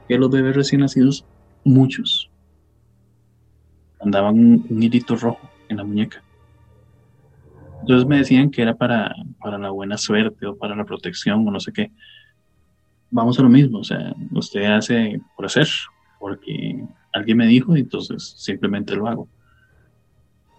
[0.07, 1.25] que los bebés recién nacidos,
[1.63, 2.31] muchos,
[3.99, 6.23] andaban un, un hilito rojo en la muñeca.
[7.81, 11.51] Entonces me decían que era para, para la buena suerte o para la protección o
[11.51, 11.91] no sé qué.
[13.11, 15.67] Vamos a lo mismo, o sea, usted hace por hacer,
[16.19, 16.83] porque
[17.13, 19.29] alguien me dijo y entonces simplemente lo hago.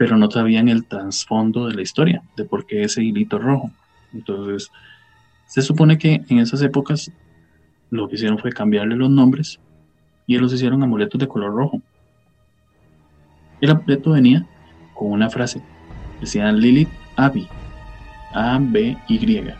[0.00, 3.70] Pero no sabían el trasfondo de la historia, de por qué ese hilito rojo.
[4.14, 4.70] Entonces,
[5.46, 7.12] se supone que en esas épocas
[7.90, 9.60] lo que hicieron fue cambiarle los nombres
[10.26, 11.82] y los hicieron amuletos de color rojo.
[13.60, 14.46] El amuleto venía
[14.94, 15.60] con una frase,
[16.18, 17.46] decía Lilith Abi,
[18.32, 19.52] A-B-Y.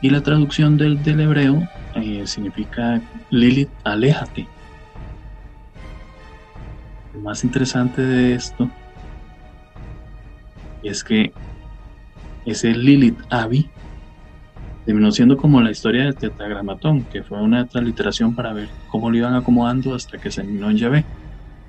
[0.00, 4.48] Y la traducción del, del hebreo eh, significa Lilith, aléjate.
[7.12, 8.70] Lo más interesante de esto
[10.88, 11.32] es que
[12.44, 13.70] ese Lilith Abi
[14.84, 19.16] terminó siendo como la historia del tetragramatón, que fue una transliteración para ver cómo lo
[19.16, 21.06] iban acomodando hasta que se terminó en Yahvé.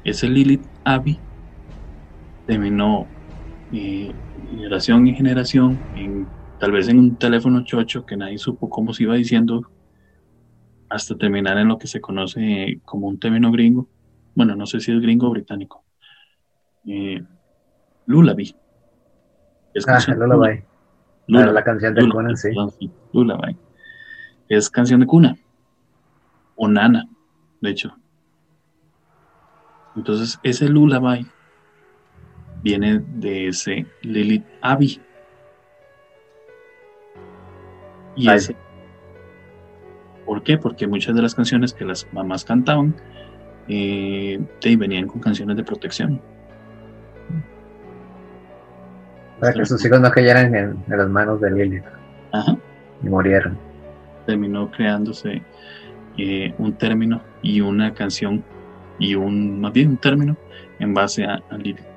[0.04, 1.20] Ese Lilith Abi
[2.46, 3.08] terminó
[3.72, 4.12] eh,
[4.50, 6.28] generación en generación, en,
[6.60, 9.62] tal vez en un teléfono chocho que nadie supo cómo se iba diciendo,
[10.90, 13.90] hasta terminar en lo que se conoce como un término gringo.
[14.36, 15.86] Bueno, no sé si es gringo o británico.
[16.86, 17.24] Eh,
[18.06, 18.56] Lullaby.
[19.76, 20.64] Es ah, Lullaby.
[21.28, 21.54] Lullaby.
[21.54, 22.50] la canción de Cuna, sí.
[23.14, 23.58] Lullaby.
[24.50, 25.38] Es canción de cuna.
[26.56, 27.08] O nana,
[27.62, 27.94] de hecho.
[29.96, 31.28] Entonces, ese Lullaby
[32.64, 35.02] viene de ese Lilith Abby.
[38.16, 38.56] Y ese,
[40.26, 40.58] ¿Por qué?
[40.58, 42.96] Porque muchas de las canciones que las mamás cantaban
[43.68, 44.40] eh,
[44.78, 46.22] venían con canciones de protección.
[49.40, 51.84] Para que sus hijos no cayeran en, las manos de Lilith.
[52.32, 52.58] Ajá.
[53.04, 53.58] Y murieron.
[54.26, 55.42] Terminó creándose
[56.18, 58.44] eh, un término y una canción
[58.98, 60.38] y un, más bien un término
[60.80, 61.96] en base a Lilith.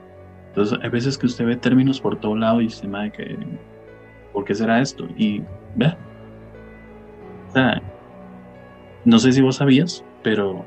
[0.49, 3.37] Entonces, hay veces que usted ve términos por todo lado y se me que,
[4.33, 5.07] ¿por qué será esto?
[5.17, 5.43] Y
[5.77, 5.97] vea,
[7.49, 7.83] o sea,
[9.05, 10.65] no sé si vos sabías, pero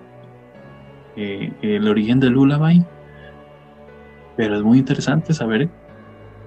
[1.16, 2.84] eh, el origen del lullaby,
[4.38, 5.70] pero es muy interesante saber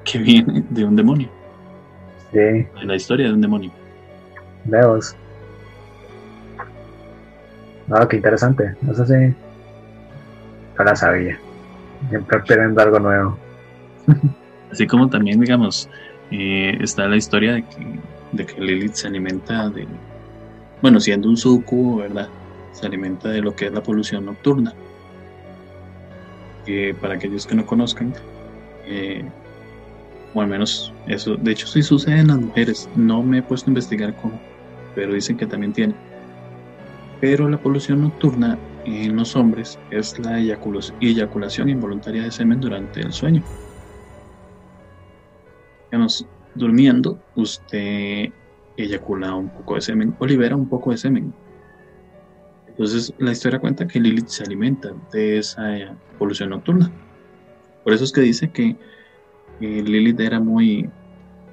[0.05, 1.29] que viene de un demonio.
[2.33, 2.39] Sí.
[2.39, 3.71] De la historia de un demonio.
[4.65, 5.17] Veos.
[7.91, 8.75] Ah, qué interesante.
[8.95, 9.35] Sé si.
[10.79, 11.39] No la sabía.
[12.09, 13.39] Siempre esperando algo nuevo.
[14.73, 15.89] Así como también, digamos,
[16.31, 18.01] eh, está la historia de que,
[18.33, 19.87] de que Lilith se alimenta de,
[20.83, 22.29] bueno, siendo un sucubo, ¿verdad?
[22.73, 24.75] Se alimenta de lo que es la polución nocturna.
[26.67, 28.15] Que para aquellos que no conozcan,
[28.87, 29.25] eh,
[30.35, 33.70] o al menos eso, de hecho sí sucede en las mujeres, no me he puesto
[33.70, 34.39] a investigar cómo,
[34.95, 35.95] pero dicen que también tiene.
[37.20, 43.12] Pero la polución nocturna en los hombres es la eyaculación involuntaria de semen durante el
[43.12, 43.43] sueño.
[45.91, 48.30] Digamos, durmiendo, usted
[48.76, 51.32] eyacula un poco de semen o libera un poco de semen.
[52.66, 56.91] Entonces, la historia cuenta que Lilith se alimenta de esa polución nocturna.
[57.85, 58.76] Por eso es que dice que
[59.61, 60.89] Lilith era muy,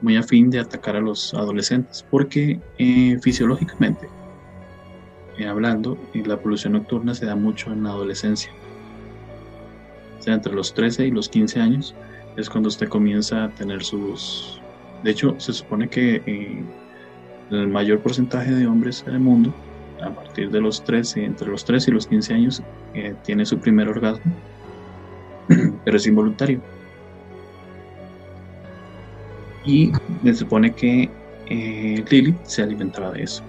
[0.02, 4.08] muy afín de atacar a los adolescentes, porque eh, fisiológicamente
[5.38, 8.52] eh, hablando, y la polución nocturna se da mucho en la adolescencia.
[10.20, 11.96] O sea, entre los 13 y los 15 años
[12.38, 14.62] es cuando usted comienza a tener sus...
[15.04, 16.64] De hecho, se supone que eh,
[17.50, 19.54] el mayor porcentaje de hombres en el mundo,
[20.02, 23.58] a partir de los 13, entre los 13 y los 15 años, eh, tiene su
[23.60, 24.32] primer orgasmo,
[25.86, 26.62] pero es involuntario.
[29.66, 29.92] Y
[30.24, 31.10] se supone que
[31.48, 33.44] eh, Lilith se alimentaba de eso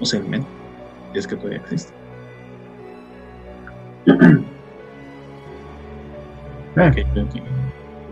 [0.00, 0.48] o se alimenta,
[1.14, 1.92] y es que todavía existe.
[4.08, 4.40] Ah.
[6.74, 7.34] Ok, ok.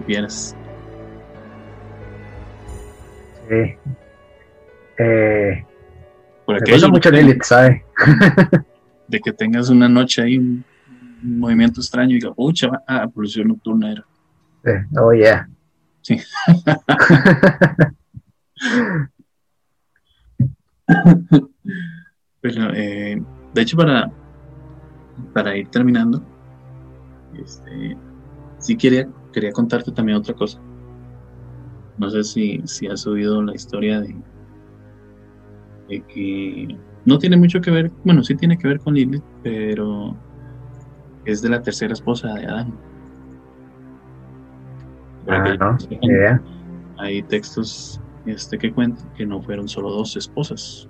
[0.07, 0.55] Vienes.
[3.49, 3.75] Sí.
[4.99, 5.65] Eh,
[6.45, 7.83] Por aquello, mucho Lilith, ¿sabe?
[9.09, 10.63] de que tengas una noche ahí, un,
[11.23, 14.05] movimiento extraño y diga, pucha, ah, polución nocturna era.
[14.63, 14.73] Sí.
[14.99, 15.49] Oh, yeah.
[16.03, 16.17] Sí.
[22.41, 23.23] Pero, eh,
[23.55, 24.11] de hecho, para,
[25.35, 26.23] para ir terminando,
[27.35, 27.97] este,
[28.59, 30.61] sí quería, quería contarte también otra cosa.
[31.99, 34.17] No sé si, si has oído la historia de,
[35.89, 40.17] de que no tiene mucho que ver, bueno, sí tiene que ver con Lilith, pero
[41.25, 42.90] es de la tercera esposa de Adán.
[45.31, 46.41] Ah,
[46.99, 50.89] Hay textos este, que cuentan que no fueron solo dos esposas.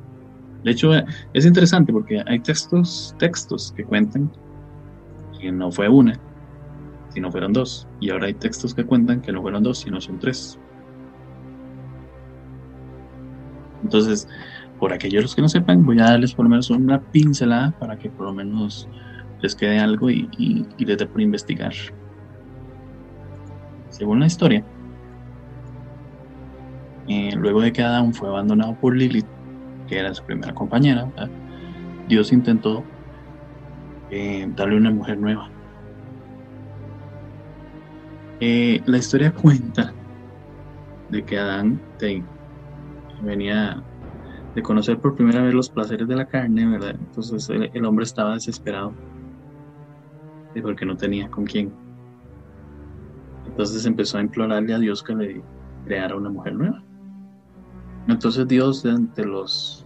[0.64, 0.90] De hecho,
[1.32, 4.30] es interesante porque hay textos, textos que cuentan
[5.40, 6.18] que no fue una,
[7.10, 7.86] sino fueron dos.
[8.00, 10.58] Y ahora hay textos que cuentan que no fueron dos, sino son tres.
[13.82, 14.28] Entonces,
[14.78, 18.10] por aquellos que no sepan, voy a darles por lo menos una pincelada para que
[18.10, 18.88] por lo menos
[19.40, 21.72] les quede algo y, les dé por investigar.
[23.90, 24.64] Según la historia,
[27.08, 29.26] eh, luego de que Adán fue abandonado por Lilith,
[29.88, 31.08] que era su primera compañera,
[32.08, 32.84] Dios intentó
[34.10, 35.50] eh, darle una mujer nueva.
[38.40, 39.92] Eh, la historia cuenta
[41.10, 41.80] de que Adán
[43.22, 43.82] venía
[44.54, 46.96] de conocer por primera vez los placeres de la carne, ¿verdad?
[46.98, 48.94] Entonces el, hombre estaba desesperado
[50.62, 51.72] porque no tenía con quién.
[53.60, 55.42] Entonces empezó a implorarle a Dios que le
[55.84, 56.82] creara una mujer nueva.
[58.08, 59.84] Entonces Dios, ante los,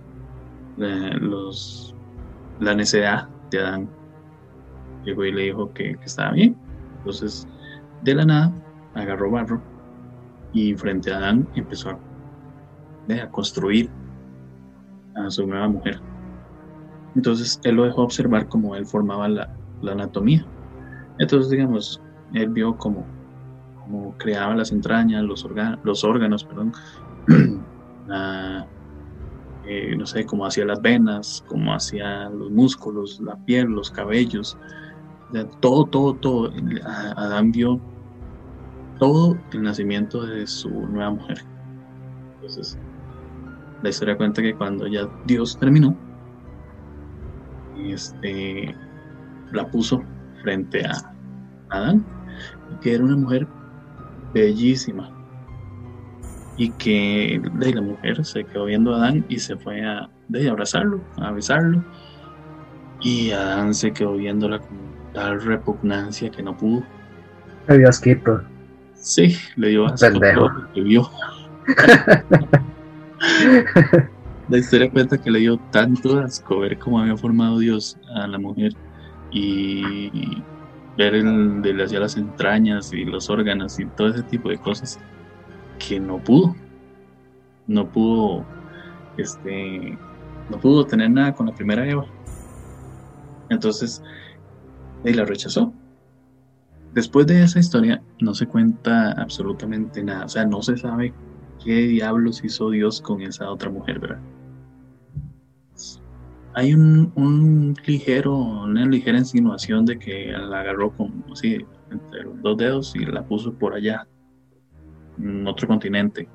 [0.77, 1.93] los
[2.61, 3.89] la necedad de Adán,
[5.05, 6.57] llegó y le dijo que, estaba bien.
[6.99, 7.49] Entonces,
[8.05, 8.53] de la nada,
[8.95, 9.61] agarró barro
[10.53, 11.99] y frente a Adán empezó a,
[13.33, 13.91] construir
[15.17, 16.01] a su nueva mujer.
[17.17, 19.53] Entonces él lo dejó observar cómo él formaba la,
[19.83, 20.47] anatomía.
[21.19, 22.01] Entonces, digamos,
[22.35, 23.05] él vio cómo,
[23.85, 25.47] cómo creaba las entrañas, los,
[25.83, 26.73] los órganos, perdón,
[29.67, 34.59] eh, no sé, cómo hacía las venas, cómo hacía los músculos, la piel, los cabellos,
[35.61, 36.53] todo, todo, todo.
[37.17, 37.81] Adán vio
[38.99, 41.45] todo el nacimiento de su nueva mujer.
[42.37, 42.79] Entonces,
[43.83, 45.97] la historia cuenta que cuando ya Dios terminó,
[47.79, 48.75] este,
[49.53, 50.03] la puso
[50.43, 51.15] frente a
[51.71, 52.05] Adán,
[52.81, 53.47] que era una mujer
[54.35, 55.11] bellísima.
[56.57, 60.49] Y que de la mujer se quedó viendo a Adán y se fue a de
[60.49, 61.83] abrazarlo, a besarlo.
[63.01, 64.77] Y Adán se quedó viéndola con
[65.13, 66.83] tal repugnancia que no pudo.
[67.69, 68.43] Le dio asquito.
[68.95, 70.09] Sí, le dio asco.
[70.75, 71.11] Le vio.
[74.49, 78.39] La historia cuenta que le dio tanto asco ver cómo había formado Dios a la
[78.39, 78.73] mujer
[79.31, 80.43] y
[80.97, 84.59] ver el de le hacía las entrañas y los órganos y todo ese tipo de
[84.59, 84.99] cosas
[85.79, 86.55] que no pudo.
[87.67, 88.45] No pudo,
[89.17, 89.99] este,
[90.51, 92.05] no pudo tener nada con la primera Eva.
[93.49, 94.03] Entonces,
[95.05, 95.73] él la rechazó.
[96.93, 101.13] Después de esa historia no se cuenta absolutamente nada, o sea, no se sabe
[101.65, 104.21] qué diablos hizo Dios con esa otra mujer, ¿verdad?
[106.57, 111.59] Hay un, ligero, una ligera insinuación de que la agarró con, así,
[111.91, 114.07] entre los dos dedos y la puso por allá,
[115.19, 116.29] en otro continente.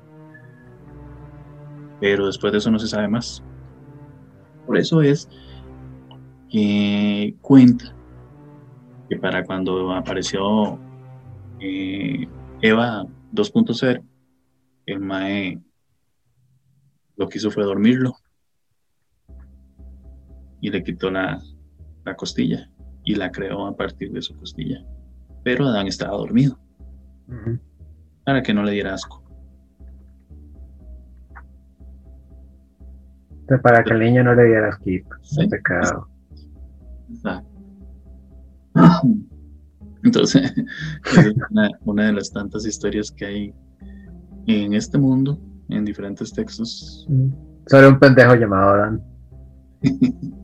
[2.00, 3.42] Pero después de eso no se sabe más.
[4.66, 5.26] Por eso es
[6.50, 7.94] que cuenta
[9.08, 10.78] que para cuando apareció
[11.60, 12.28] eh,
[12.60, 14.02] Eva 2.0,
[14.84, 15.58] el Mae
[17.16, 18.19] lo que hizo fue dormirlo
[20.60, 21.40] y le quitó la,
[22.16, 22.68] costilla
[23.04, 24.84] y la creó a partir de su costilla.
[25.44, 26.58] Pero Adán estaba dormido
[28.24, 29.22] para que no le diera asco.
[33.62, 35.08] Para que el niño no le diera asquito.
[35.50, 36.08] pecado.
[40.04, 40.52] Entonces,
[41.18, 41.34] es
[41.84, 43.54] una de las tantas historias que hay
[44.46, 45.38] en este mundo,
[45.68, 47.06] en diferentes textos.
[47.66, 49.02] Sobre un pendejo llamado Adán.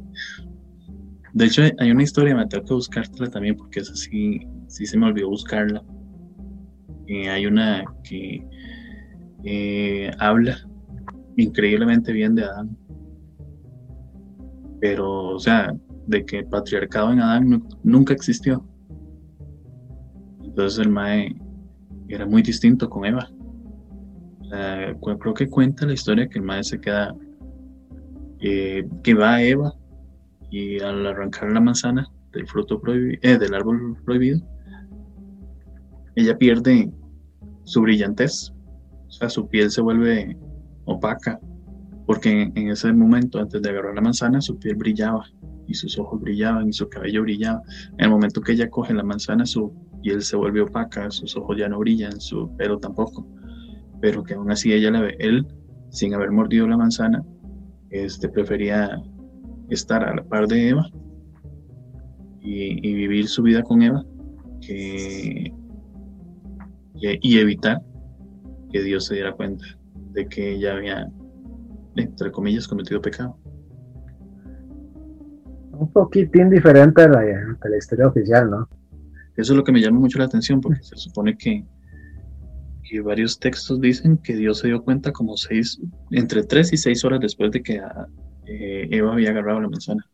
[1.37, 4.97] De hecho, hay una historia, me tengo que buscártela también porque esa sí, sí se
[4.97, 5.83] me olvidó buscarla.
[7.09, 8.43] Eh, hay una que
[9.45, 10.57] eh, habla
[11.37, 12.75] increíblemente bien de Adán.
[14.81, 15.77] Pero, o sea,
[16.07, 18.67] de que el patriarcado en Adán nunca existió.
[20.43, 21.37] Entonces el Mae
[22.09, 23.29] era muy distinto con Eva
[25.21, 27.15] creo que cuenta la historia que el maestro se queda,
[28.41, 29.75] eh, que va a Eva
[30.51, 34.41] y al arrancar la manzana del fruto prohibido, eh, del árbol prohibido,
[36.15, 36.91] ella pierde
[37.65, 38.53] su brillantez,
[39.07, 40.37] o sea, su piel se vuelve
[40.85, 41.39] opaca,
[42.07, 45.25] porque en, ese momento, antes de agarrar la manzana, su piel brillaba
[45.67, 47.61] y sus ojos brillaban y su cabello brillaba.
[47.99, 51.57] En el momento que ella coge la manzana, su piel se vuelve opaca, sus ojos
[51.59, 53.27] ya no brillan, su pelo tampoco
[54.01, 55.47] pero que aún así ella la ve, él,
[55.91, 57.25] sin haber mordido la manzana,
[57.91, 59.03] este, prefería
[59.69, 60.91] estar a la par de Eva
[62.41, 64.05] y, vivir su vida con Eva
[64.61, 65.53] que,
[66.95, 67.83] y evitar
[68.71, 69.65] que Dios se diera cuenta
[70.13, 71.09] de que ella había,
[71.97, 73.37] entre comillas, cometido pecado.
[75.73, 78.69] Un poquitín diferente a la, a la historia oficial, ¿no?
[79.37, 81.65] Eso es lo que me llama mucho la atención, porque se supone que,
[82.83, 85.79] que varios textos dicen que Dios se dio cuenta como seis,
[86.11, 87.83] entre tres y seis horas después de que
[88.47, 90.07] eh, Eva había agarrado la manzana.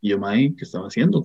[0.00, 1.24] Y yo, May, ¿qué estaba haciendo?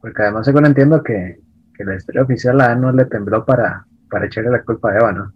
[0.00, 1.40] Porque además, según entiendo que,
[1.74, 5.12] que la historia oficial a no le tembló para, para echarle la culpa a Eva,
[5.12, 5.32] ¿no?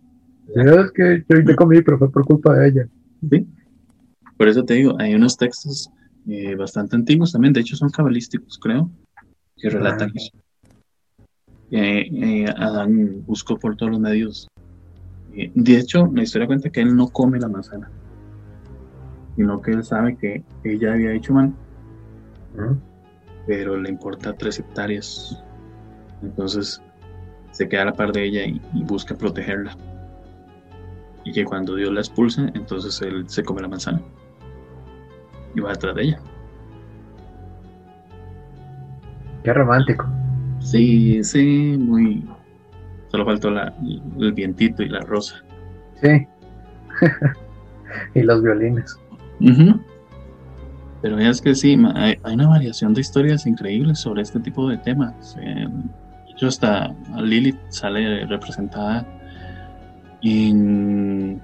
[0.55, 2.89] es que yo, yo comí, pero fue por culpa de ella.
[3.29, 3.47] Sí.
[4.37, 5.91] Por eso te digo, hay unos textos
[6.29, 8.91] eh, bastante antiguos también, de hecho son cabalísticos, creo,
[9.57, 10.13] que relatan Ah.
[10.15, 10.31] eso.
[11.71, 14.47] Eh, eh, Adán buscó por todos los medios.
[15.33, 17.91] De hecho, la historia cuenta que él no come la manzana,
[19.37, 21.55] sino que él sabe que ella había hecho mal,
[23.47, 25.43] pero le importa tres hectáreas.
[26.23, 26.83] Entonces
[27.51, 29.77] se queda a la par de ella y, y busca protegerla.
[31.25, 34.03] Y que cuando Dios la expulsa, entonces él se come la manzana
[35.55, 36.21] y va detrás de ella.
[39.45, 40.07] Qué romántico.
[40.61, 42.25] Sí, sí, muy.
[43.13, 43.73] Solo faltó la,
[44.19, 45.37] el vientito y la rosa.
[46.01, 46.27] Sí.
[48.15, 48.97] y los violines.
[49.41, 49.81] Ujú.
[51.03, 54.79] Pero es que sí, hay, hay una variación de historias increíbles sobre este tipo de
[54.79, 55.37] temas.
[55.41, 55.69] Eh,
[56.31, 59.07] hecho, hasta Lilith sale representada
[60.23, 61.41] en,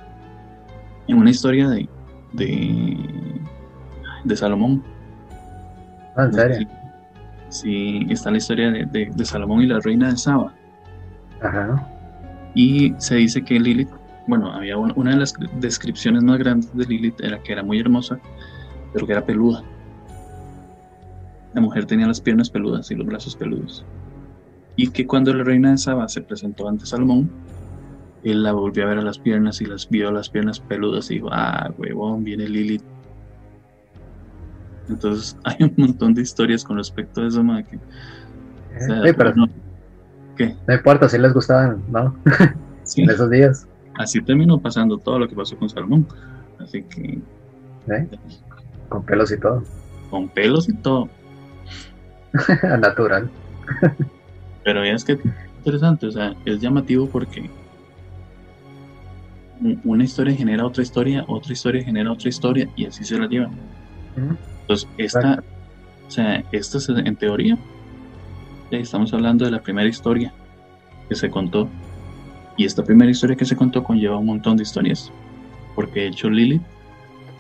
[1.09, 1.89] en una historia de,
[2.33, 2.97] de,
[4.25, 4.83] de Salomón.
[6.17, 6.69] Ah, en serio.
[7.49, 10.55] Sí, sí, está la historia de, de- de Salomón y la reina de Saba.
[11.41, 11.87] Ajá.
[12.55, 13.91] Y se dice que Lilith,
[14.27, 17.79] bueno, había un- una de las descripciones más grandes de Lilith era que era muy
[17.79, 18.19] hermosa,
[18.93, 19.63] pero que era peluda.
[21.55, 23.85] La mujer tenía las piernas peludas y los brazos peludos.
[24.77, 27.31] Y que cuando la reina de Saba se presentó ante Salomón,
[28.23, 31.15] él la volvió a ver a las piernas y las vio las piernas peludas y
[31.15, 32.85] dijo, ah, huevón, viene Lilith.
[34.89, 37.81] Entonces hay un montón de historias con respecto a eso, ma, que, o
[38.87, 39.47] sea, sí, pero no,
[40.39, 40.57] ¿qué?
[40.67, 42.15] no importa si les gustaban, ¿no?
[42.85, 43.03] Sí.
[43.03, 43.67] En esos días.
[43.99, 46.07] así terminó pasando todo lo que pasó con Salomón.
[46.59, 47.21] Así que
[47.93, 48.09] ¿eh?
[48.89, 49.63] Con pelos y todo.
[50.11, 51.09] con pelos y todo.
[52.81, 53.31] Natural.
[54.65, 55.19] Pero ya es que
[55.59, 57.51] interesante, o sea, es llamativo porque
[59.85, 63.51] una historia genera otra historia, otra historia genera otra historia y así se la llevan.
[64.17, 64.37] Ujú.
[64.63, 65.43] Entonces, esta,
[66.07, 67.59] o sea, esta es en teoría,
[68.71, 70.33] estamos hablando de la primera historia
[71.09, 71.69] que se contó.
[72.57, 75.13] Y esta primera historia que se contó conlleva un montón de historias.
[75.75, 76.63] Porque de hecho Lilith,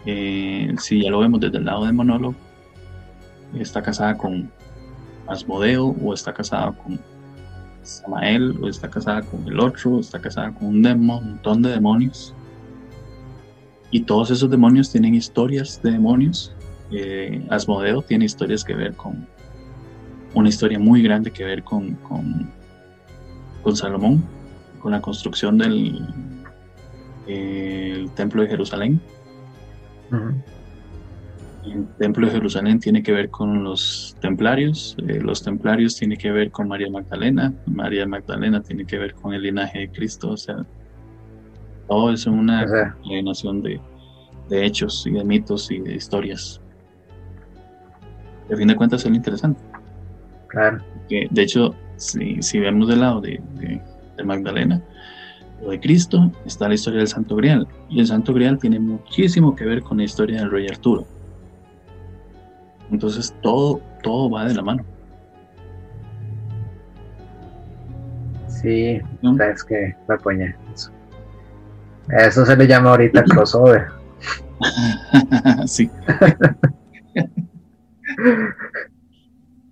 [0.06, 2.34] eh, si ya lo vemos desde el lado del monólogo,
[3.54, 4.50] está casada con
[5.26, 7.00] Asmodeo, o está casada con
[7.82, 11.70] Samael, o está casada con el otro, o está casada con un demo- montón de
[11.70, 12.34] demonios.
[13.90, 16.54] Y todos esos demonios tienen historias de demonios.
[16.90, 19.26] Eh, Asmodeo tiene historias que ver con
[20.34, 22.50] una historia muy grande que ver con, con,
[23.62, 24.24] con Salomón,
[24.80, 26.06] con la construcción del
[27.26, 29.00] el templo de Jerusalén.
[31.64, 36.32] El templo de Jerusalén tiene que ver con los templarios, eh, los templarios tiene que
[36.32, 40.36] ver con María Magdalena, María Magdalena tiene que ver con el linaje de Cristo, o
[40.36, 40.64] sea,
[41.86, 42.96] todo es una O sea.
[43.02, 43.80] combinación de,
[44.48, 46.60] de hechos y de mitos y de historias.
[48.48, 49.60] De fin de cuentas es lo interesante.
[50.48, 50.78] Claro.
[51.08, 53.80] que de hecho, si, si vemos del lado de, de-
[54.16, 54.80] de Magdalena
[55.62, 57.66] o de Cristo, está la historia del Santo Grial.
[57.88, 61.06] Y el Santo Grial tiene muchísimo que ver con la historia del rey Arturo.
[62.90, 64.84] Entonces todo, todo va de la mano.
[68.48, 69.36] Sí, ¿no?
[69.44, 70.54] es que me apoyé.
[70.74, 70.90] Eso.
[72.10, 73.86] Eso se le llama ahorita crossover.
[75.66, 75.90] sí.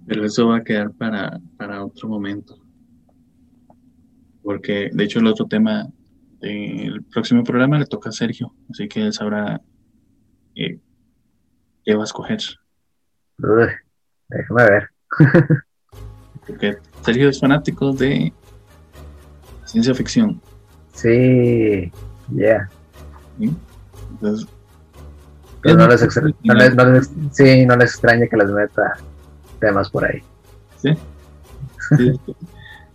[0.07, 2.57] Pero eso va a quedar para, para otro momento.
[4.43, 5.89] Porque de hecho el otro tema
[6.41, 9.61] del próximo programa le toca a Sergio, así que él sabrá
[10.55, 10.79] eh,
[11.85, 12.39] qué va a escoger.
[13.39, 13.67] Uy,
[14.29, 14.91] déjame ver.
[16.47, 18.33] Porque Sergio es fanático de
[19.65, 20.41] ciencia ficción.
[20.93, 21.91] Sí,
[22.33, 22.71] yeah.
[23.39, 23.51] ¿sí?
[24.13, 24.49] Entonces,
[25.63, 26.01] Pero no les,
[26.45, 28.95] no les- no les- sí, no les extraña que les meta
[29.61, 30.23] temas por ahí.
[30.77, 30.91] Sí.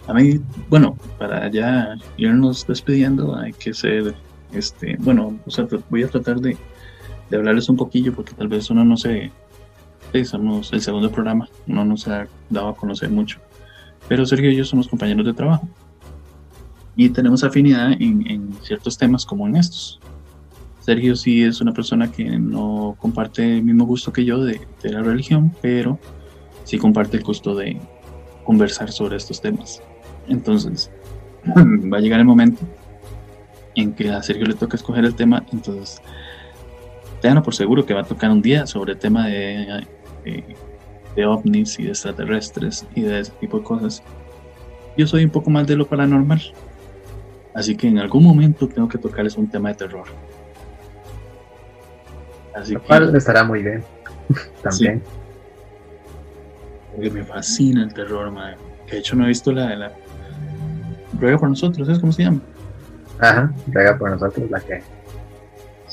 [0.08, 0.40] A mí,
[0.70, 4.16] bueno, para ya irnos despidiendo, hay que ser,
[4.52, 6.58] este, bueno, o sea, voy a tratar de,
[7.30, 9.32] de hablarles un poquillo porque tal vez uno no se,
[10.12, 13.40] sí, somos el segundo programa, uno no se ha dado a conocer mucho.
[14.08, 15.68] Pero Sergio y yo somos compañeros de trabajo
[16.96, 20.00] y tenemos afinidad en, en ciertos temas como en estos.
[20.82, 24.92] Sergio sí es una persona que no comparte el mismo gusto que yo de, de
[24.92, 26.00] la religión, pero
[26.64, 27.78] sí comparte el gusto de
[28.44, 29.82] conversar sobre estos temas.
[30.28, 30.92] Entonces,
[31.46, 32.62] va a llegar el momento
[33.76, 36.02] en que a Sergio le toca escoger el tema, entonces
[37.22, 39.86] tengan por seguro que va a tocar un día sobre el tema de,
[41.16, 44.04] de, ovnis y de extraterrestres y de ese tipo de cosas.
[44.98, 46.42] Yo soy un poco más de lo paranormal,
[47.54, 50.06] así que en algún momento tengo que tocarles un tema de terror.
[52.54, 53.84] Así lo cual estará muy bien,
[54.62, 55.02] también.
[56.94, 58.58] Porque me fascina el terror, madre.
[58.86, 59.92] Que de hecho no he visto la, la
[61.20, 62.42] Ruega por nosotros, ¿sabes cómo se llama?
[63.20, 64.82] Ajá, Ruega por nosotros, la que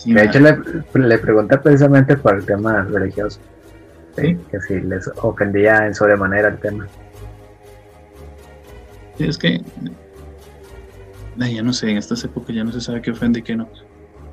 [0.04, 0.56] de hecho, le,
[0.94, 3.40] le, pregunté precisamente por el tema religioso.
[4.16, 4.36] ¿Sí?
[4.50, 6.86] Que si les ofendía en sobremanera el tema.
[9.18, 9.60] es que.
[11.36, 13.68] Ya no sé, en estas épocas ya no se sabe qué ofende y qué no.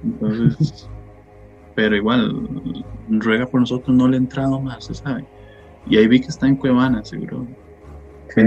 [0.04, 0.88] Entonces.
[1.76, 2.48] pero igual,
[3.10, 5.26] ruega por nosotros, no le he entrado más, se sabe.
[5.88, 7.45] Y ahí vi que está en Cuevana, seguro.
[8.34, 8.41] Sí,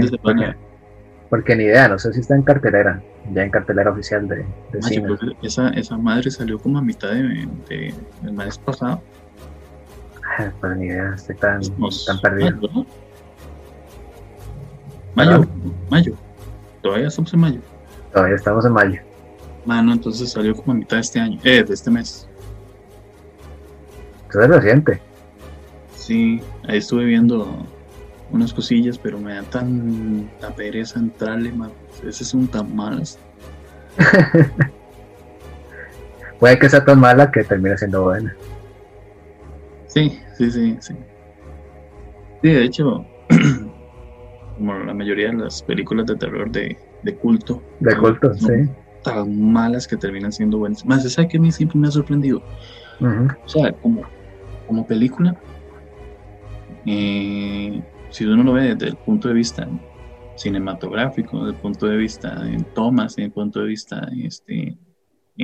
[1.29, 3.01] porque ni idea, no sé si está en cartelera,
[3.33, 5.15] ya en cartelera oficial de, de cine.
[5.43, 9.01] esa, esa madre salió como a mitad de, del mes pasado.
[10.37, 12.85] Ah, pues ni idea, estoy tan, tan perdido.
[15.15, 15.45] Mayo,
[15.89, 16.15] mayo,
[16.81, 17.61] todavía estamos en mayo.
[18.11, 19.01] Todavía estamos en mayo.
[19.65, 22.27] Mano, entonces salió como a mitad de este año, eh, de este mes.
[24.29, 24.99] Eso es reciente.
[26.09, 27.67] Sí, ahí estuve viendo
[28.31, 31.69] unas cosillas, pero me da tan la pereza entrarle, man.
[32.03, 33.19] Esas son tan malas.
[36.39, 38.35] Puede que sea tan mala que termine siendo buena.
[39.85, 40.95] Sí, sí, sí, sí.
[42.41, 43.05] Sí, de hecho,
[44.57, 47.61] como la mayoría de las películas de terror de, de culto.
[47.81, 48.67] De culto, sí.
[49.03, 50.83] Tan malas que terminan siendo buenas.
[50.87, 52.41] Más, ¿sabes que a mí siempre me ha sorprendido?
[52.99, 54.01] O sea, como,
[54.65, 55.39] como película,
[56.91, 59.69] eh, si uno lo ve desde el punto de vista
[60.35, 64.75] cinematográfico, desde el punto de vista en tomas, desde el punto de vista este,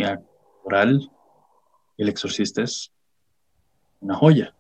[0.04, 1.08] actoral,
[2.00, 2.92] el exorcista es
[4.00, 4.56] una joya.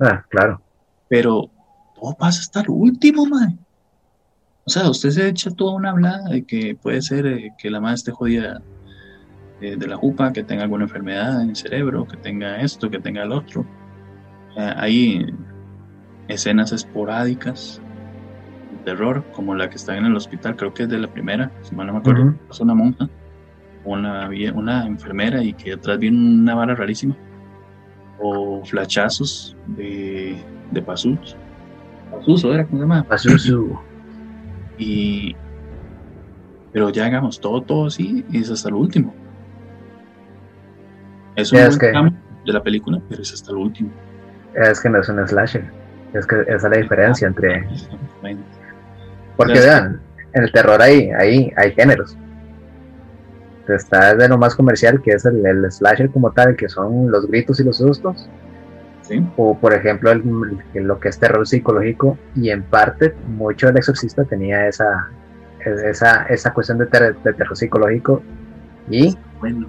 [0.00, 0.60] Ah, claro.
[1.08, 1.48] Pero
[1.94, 3.64] todo pasa hasta el último, man.
[4.66, 7.80] O sea, usted se echa toda una hablada de que puede ser eh, que la
[7.80, 8.60] madre esté jodida
[9.60, 12.98] eh, de la jupa, que tenga alguna enfermedad en el cerebro, que tenga esto, que
[12.98, 13.64] tenga el otro.
[14.56, 15.24] ahí
[16.28, 17.80] escenas esporádicas
[18.70, 21.50] de terror, como la que está en el hospital, creo que es de la primera,
[21.62, 23.08] si mal no me acuerdo, es una monja,
[23.84, 27.16] una, una enfermera y que detrás viene una vara rarísima,
[28.20, 30.36] o flachazos de,
[30.70, 31.36] de Pazuzu,
[32.10, 33.78] Pazuzu era como se llama, Pazuzu.
[34.80, 35.34] Y,
[36.72, 39.12] pero ya hagamos todo, todo así, y es hasta el último.
[41.34, 41.92] Es un buen que...
[42.46, 43.90] de la película, pero es hasta el último.
[44.54, 45.68] Es que no es un slasher.
[46.14, 47.66] Es que esa es la diferencia entre.
[49.36, 50.00] Porque vean,
[50.32, 52.16] en el terror hay, hay, hay géneros.
[53.68, 57.60] Está de lo más comercial, que es el, slasher como tal, que son los gritos
[57.60, 58.28] y los sustos.
[59.36, 60.22] O por ejemplo, el,
[60.74, 65.08] lo que es terror psicológico, y en parte, mucho del exorcista tenía esa,
[65.64, 68.22] esa, esa cuestión de, terror psicológico.
[68.90, 69.68] Y, bueno.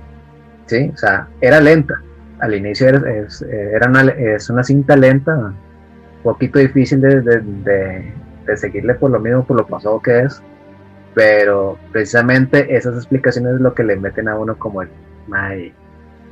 [0.65, 2.01] sí, o sea, era lenta.
[2.39, 5.53] Al inicio era, es, era una, es una cinta lenta,
[6.23, 10.41] poquito difícil de, de, seguirle por lo mismo, por lo pasado que es,
[11.13, 14.89] pero precisamente esas explicaciones es lo que le meten a uno como el,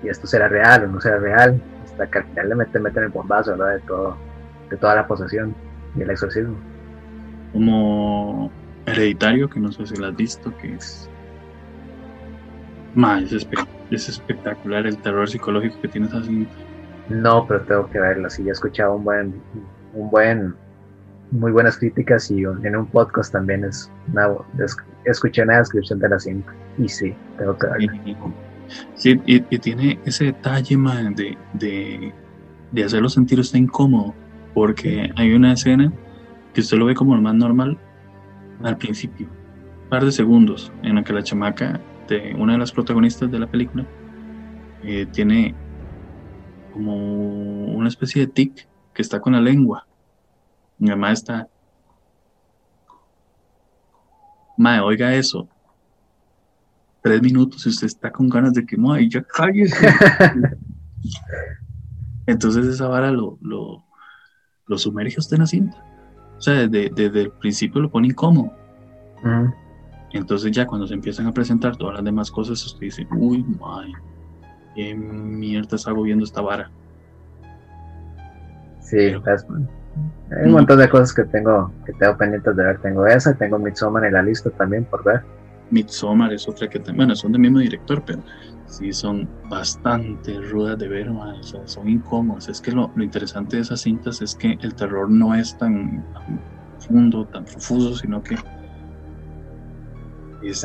[0.04, 3.04] y esto será real o no será real, hasta que al final le meten, meten
[3.04, 4.18] el bombazo, De, todo,
[4.70, 5.56] de toda la posesión
[5.96, 6.56] y el exorcismo.
[7.54, 8.52] Como
[8.86, 11.10] hereditario, que no sé si lo has visto, que es...
[13.32, 13.48] es,
[13.92, 16.48] es espectacular el terror psicológico que tienes así.
[17.10, 18.30] No, pero tengo que verlo.
[18.30, 19.34] Sí, ya he escuchado un buen,
[19.94, 20.56] un buen,
[21.32, 24.30] muy buenas críticas y en un podcast también es una,
[25.06, 27.68] escuché una descripción de la cinta y sí, tengo que.
[28.96, 32.14] Sí, y, tiene ese detalle man, de, de,
[32.72, 34.14] de, hacerlo sentir usted incómodo,
[34.54, 35.92] porque hay una escena
[36.54, 37.78] que usted lo ve como lo más normal
[38.64, 39.28] al principio,
[39.84, 43.40] un par de segundos, en la que la chamaca de una de las protagonistas de
[43.40, 43.86] la película
[44.84, 45.56] eh, tiene
[46.74, 48.68] como una especie de tic
[48.98, 49.86] que está con la lengua.
[50.80, 51.48] Mi mamá está.
[54.58, 55.48] Mae, oiga eso.
[57.04, 59.88] Tres minutos y usted está con ganas de que, mae, ya cállese.
[62.26, 63.86] Entonces esa vara lo, lo,
[64.66, 65.86] lo sumerge usted en la cinta.
[66.36, 68.52] O sea, desde, el principio lo pone incómodo.
[70.12, 73.94] Entonces ya cuando se empiezan a presentar todas las demás cosas, usted dice, uy, mae,
[74.74, 76.72] ¿qué mierda hago viendo esta vara?
[78.88, 79.46] Sí, pues,
[80.32, 82.80] hay un montón de cosas que tengo que tengo pendientes de ver.
[82.80, 85.22] Tengo esa, tengo Midsommar en la lista también por ver.
[85.72, 88.24] Midsommar es otra que, bueno, son del mismo director, pero
[88.68, 92.48] sí son bastante rudas de ver, o sea, son incómodas.
[92.48, 96.06] Es que lo, interesante de esas cintas es que el terror no es tan,
[96.78, 98.38] profundo, tan profuso, sino que...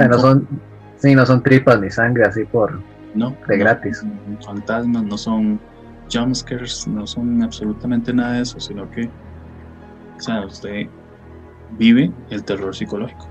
[0.09, 0.49] no son,
[0.97, 2.81] sí, no son tripas ni sangre así por...
[3.17, 4.07] No, de gratis.
[4.41, 5.61] fantasmas, no son
[6.13, 9.09] jumpscares, no son absolutamente nada de eso, sino que,
[10.17, 10.89] o sea, usted
[11.79, 13.29] vive el terror psicológico.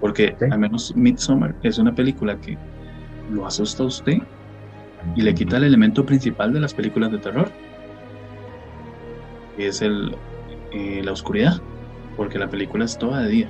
[0.00, 2.58] Porque al menos Midsommar es una película que
[3.30, 4.18] lo asusta a usted
[5.14, 7.50] y le quita el elemento principal de las películas de terror,
[9.56, 10.16] que es el,
[10.72, 11.60] eh, la oscuridad,
[12.16, 13.48] porque la película es toda de día.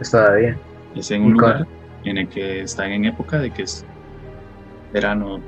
[0.00, 0.58] Es toda de día.
[0.94, 1.66] Es en un lugar
[2.04, 3.84] en el que están en época de que es
[4.92, 5.40] verano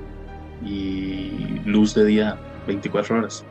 [0.65, 3.45] y luz de día 24 horas.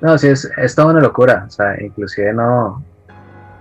[0.00, 1.44] No, sí, es, es toda una locura.
[1.46, 2.82] O sea, inclusive no,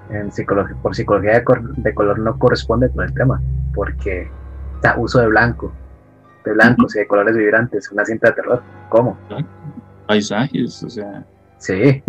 [0.10, 1.44] en psicología, por psicología
[1.78, 3.42] de, color no corresponde con el tema,
[3.74, 4.30] porque
[4.82, 5.72] da uso de blanco,
[6.44, 8.64] de blancos y de colores vibrantes, una cinta de terror.
[8.90, 9.18] ¿Cómo?
[10.08, 11.26] Paisajes, o sea.
[11.58, 12.04] Sí.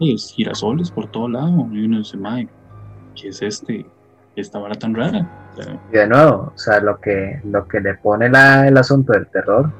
[0.34, 1.68] girasoles por todo lado.
[1.70, 2.52] Y uno dice, Mike,
[3.14, 3.86] ¿qué es este?
[4.34, 5.26] Esta vara tan rara.
[5.90, 9.28] y de nuevo, o sea, lo que, lo que le pone la, el asunto del
[9.28, 9.72] terror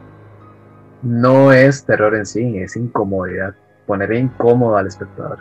[1.07, 3.55] no es terror en sí, es incomodidad.
[3.87, 5.39] Poner incómodo al espectador.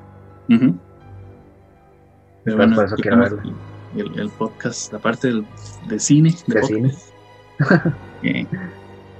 [0.47, 3.41] Pero bueno, por eso quiero verlo.
[3.95, 5.45] El, podcast, la parte del,
[5.87, 6.35] de cine.
[6.47, 6.93] De, cine.
[8.21, 8.47] que,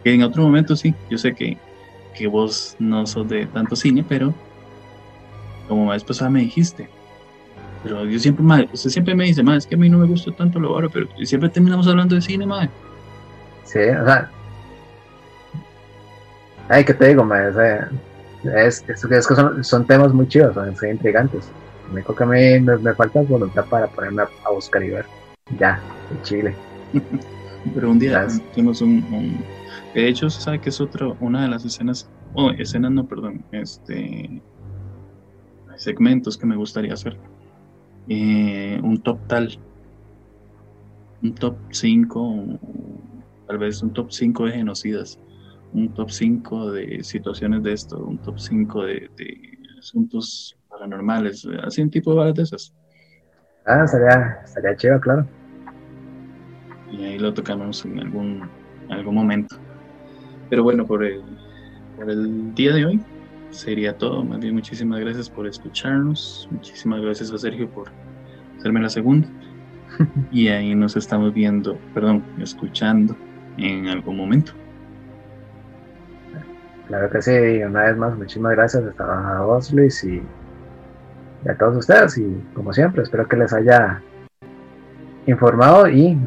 [0.03, 1.57] en otro momento sí, yo sé que,
[2.15, 4.33] que vos no sos de tanto cine, pero
[5.67, 6.89] como vez pasada me dijiste,
[7.81, 10.07] pero yo siempre, madre, usted siempre me dice, madre, es que a mí no me
[10.07, 12.69] gusta tanto lo baro, pero siempre terminamos hablando de cine, madre.
[13.63, 14.29] Sí, o sea,
[16.69, 17.23] ay, ¿qué te digo?
[17.23, 17.89] O sea,
[18.43, 21.49] es, es, es que son, son, temas muy chidos, son, son intrigantes.
[21.91, 25.05] Me que a mí me, falta voluntad para ponerme a, buscar y ver.
[25.59, 25.79] Ya,
[26.11, 26.55] en Chile.
[27.73, 29.43] Pero un día tenemos un,
[29.93, 32.09] De hecho, se sabe que es otro, una de las escenas.
[32.33, 33.43] Oh, escenas no, perdón.
[33.51, 34.41] Este.
[35.77, 37.17] Segmentos que me gustaría hacer.
[38.07, 39.59] Eh, un top tal.
[41.21, 42.59] Un top 5.
[43.47, 45.19] Tal vez un top 5 de genocidas.
[45.75, 47.97] Un top 5 de situaciones de esto.
[47.97, 52.73] Un top 5 de, de asuntos paranormales, así un tipo de balas de esas.
[53.65, 55.27] Ah, estaría, estaría chido, claro.
[56.91, 58.49] Y ahí lo tocamos en algún,
[58.89, 59.57] algún momento.
[60.49, 61.23] Pero bueno, por el,
[61.97, 63.01] por el día de hoy
[63.49, 64.23] sería todo.
[64.23, 66.47] Más bien, muchísimas gracias por escucharnos.
[66.51, 67.89] Muchísimas gracias a Sergio por
[68.57, 69.27] hacerme la segunda.
[70.31, 73.15] y ahí nos estamos viendo, perdón, escuchando
[73.57, 74.53] en algún momento.
[76.87, 80.21] Claro que sí, una vez más, muchísimas gracias a vos, Luis, y
[81.49, 84.01] a todos ustedes y como siempre espero que les haya
[85.27, 86.17] informado y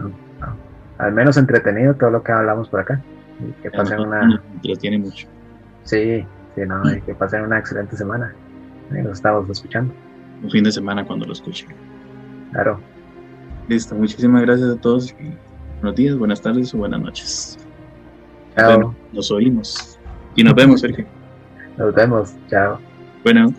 [0.99, 3.01] al menos entretenido todo lo que hablamos por acá
[3.41, 4.43] y que pasen una
[4.81, 5.29] tiene mucho.
[5.85, 6.25] Sí
[6.55, 8.35] sí no y que pasen una excelente semana.
[8.91, 9.93] Nos estamos escuchando.
[10.43, 11.69] Un fin de semana cuando lo escuchen.
[12.53, 12.81] Claro.
[13.69, 15.15] Listo muchísimas gracias a todos
[15.81, 17.59] buenos días buenas tardes o buenas noches.
[18.57, 18.95] Chao.
[19.13, 19.98] Nos oímos
[20.39, 21.05] y nos vemos Sergio.
[21.77, 22.79] Nos vemos chao.
[23.25, 23.53] Bueno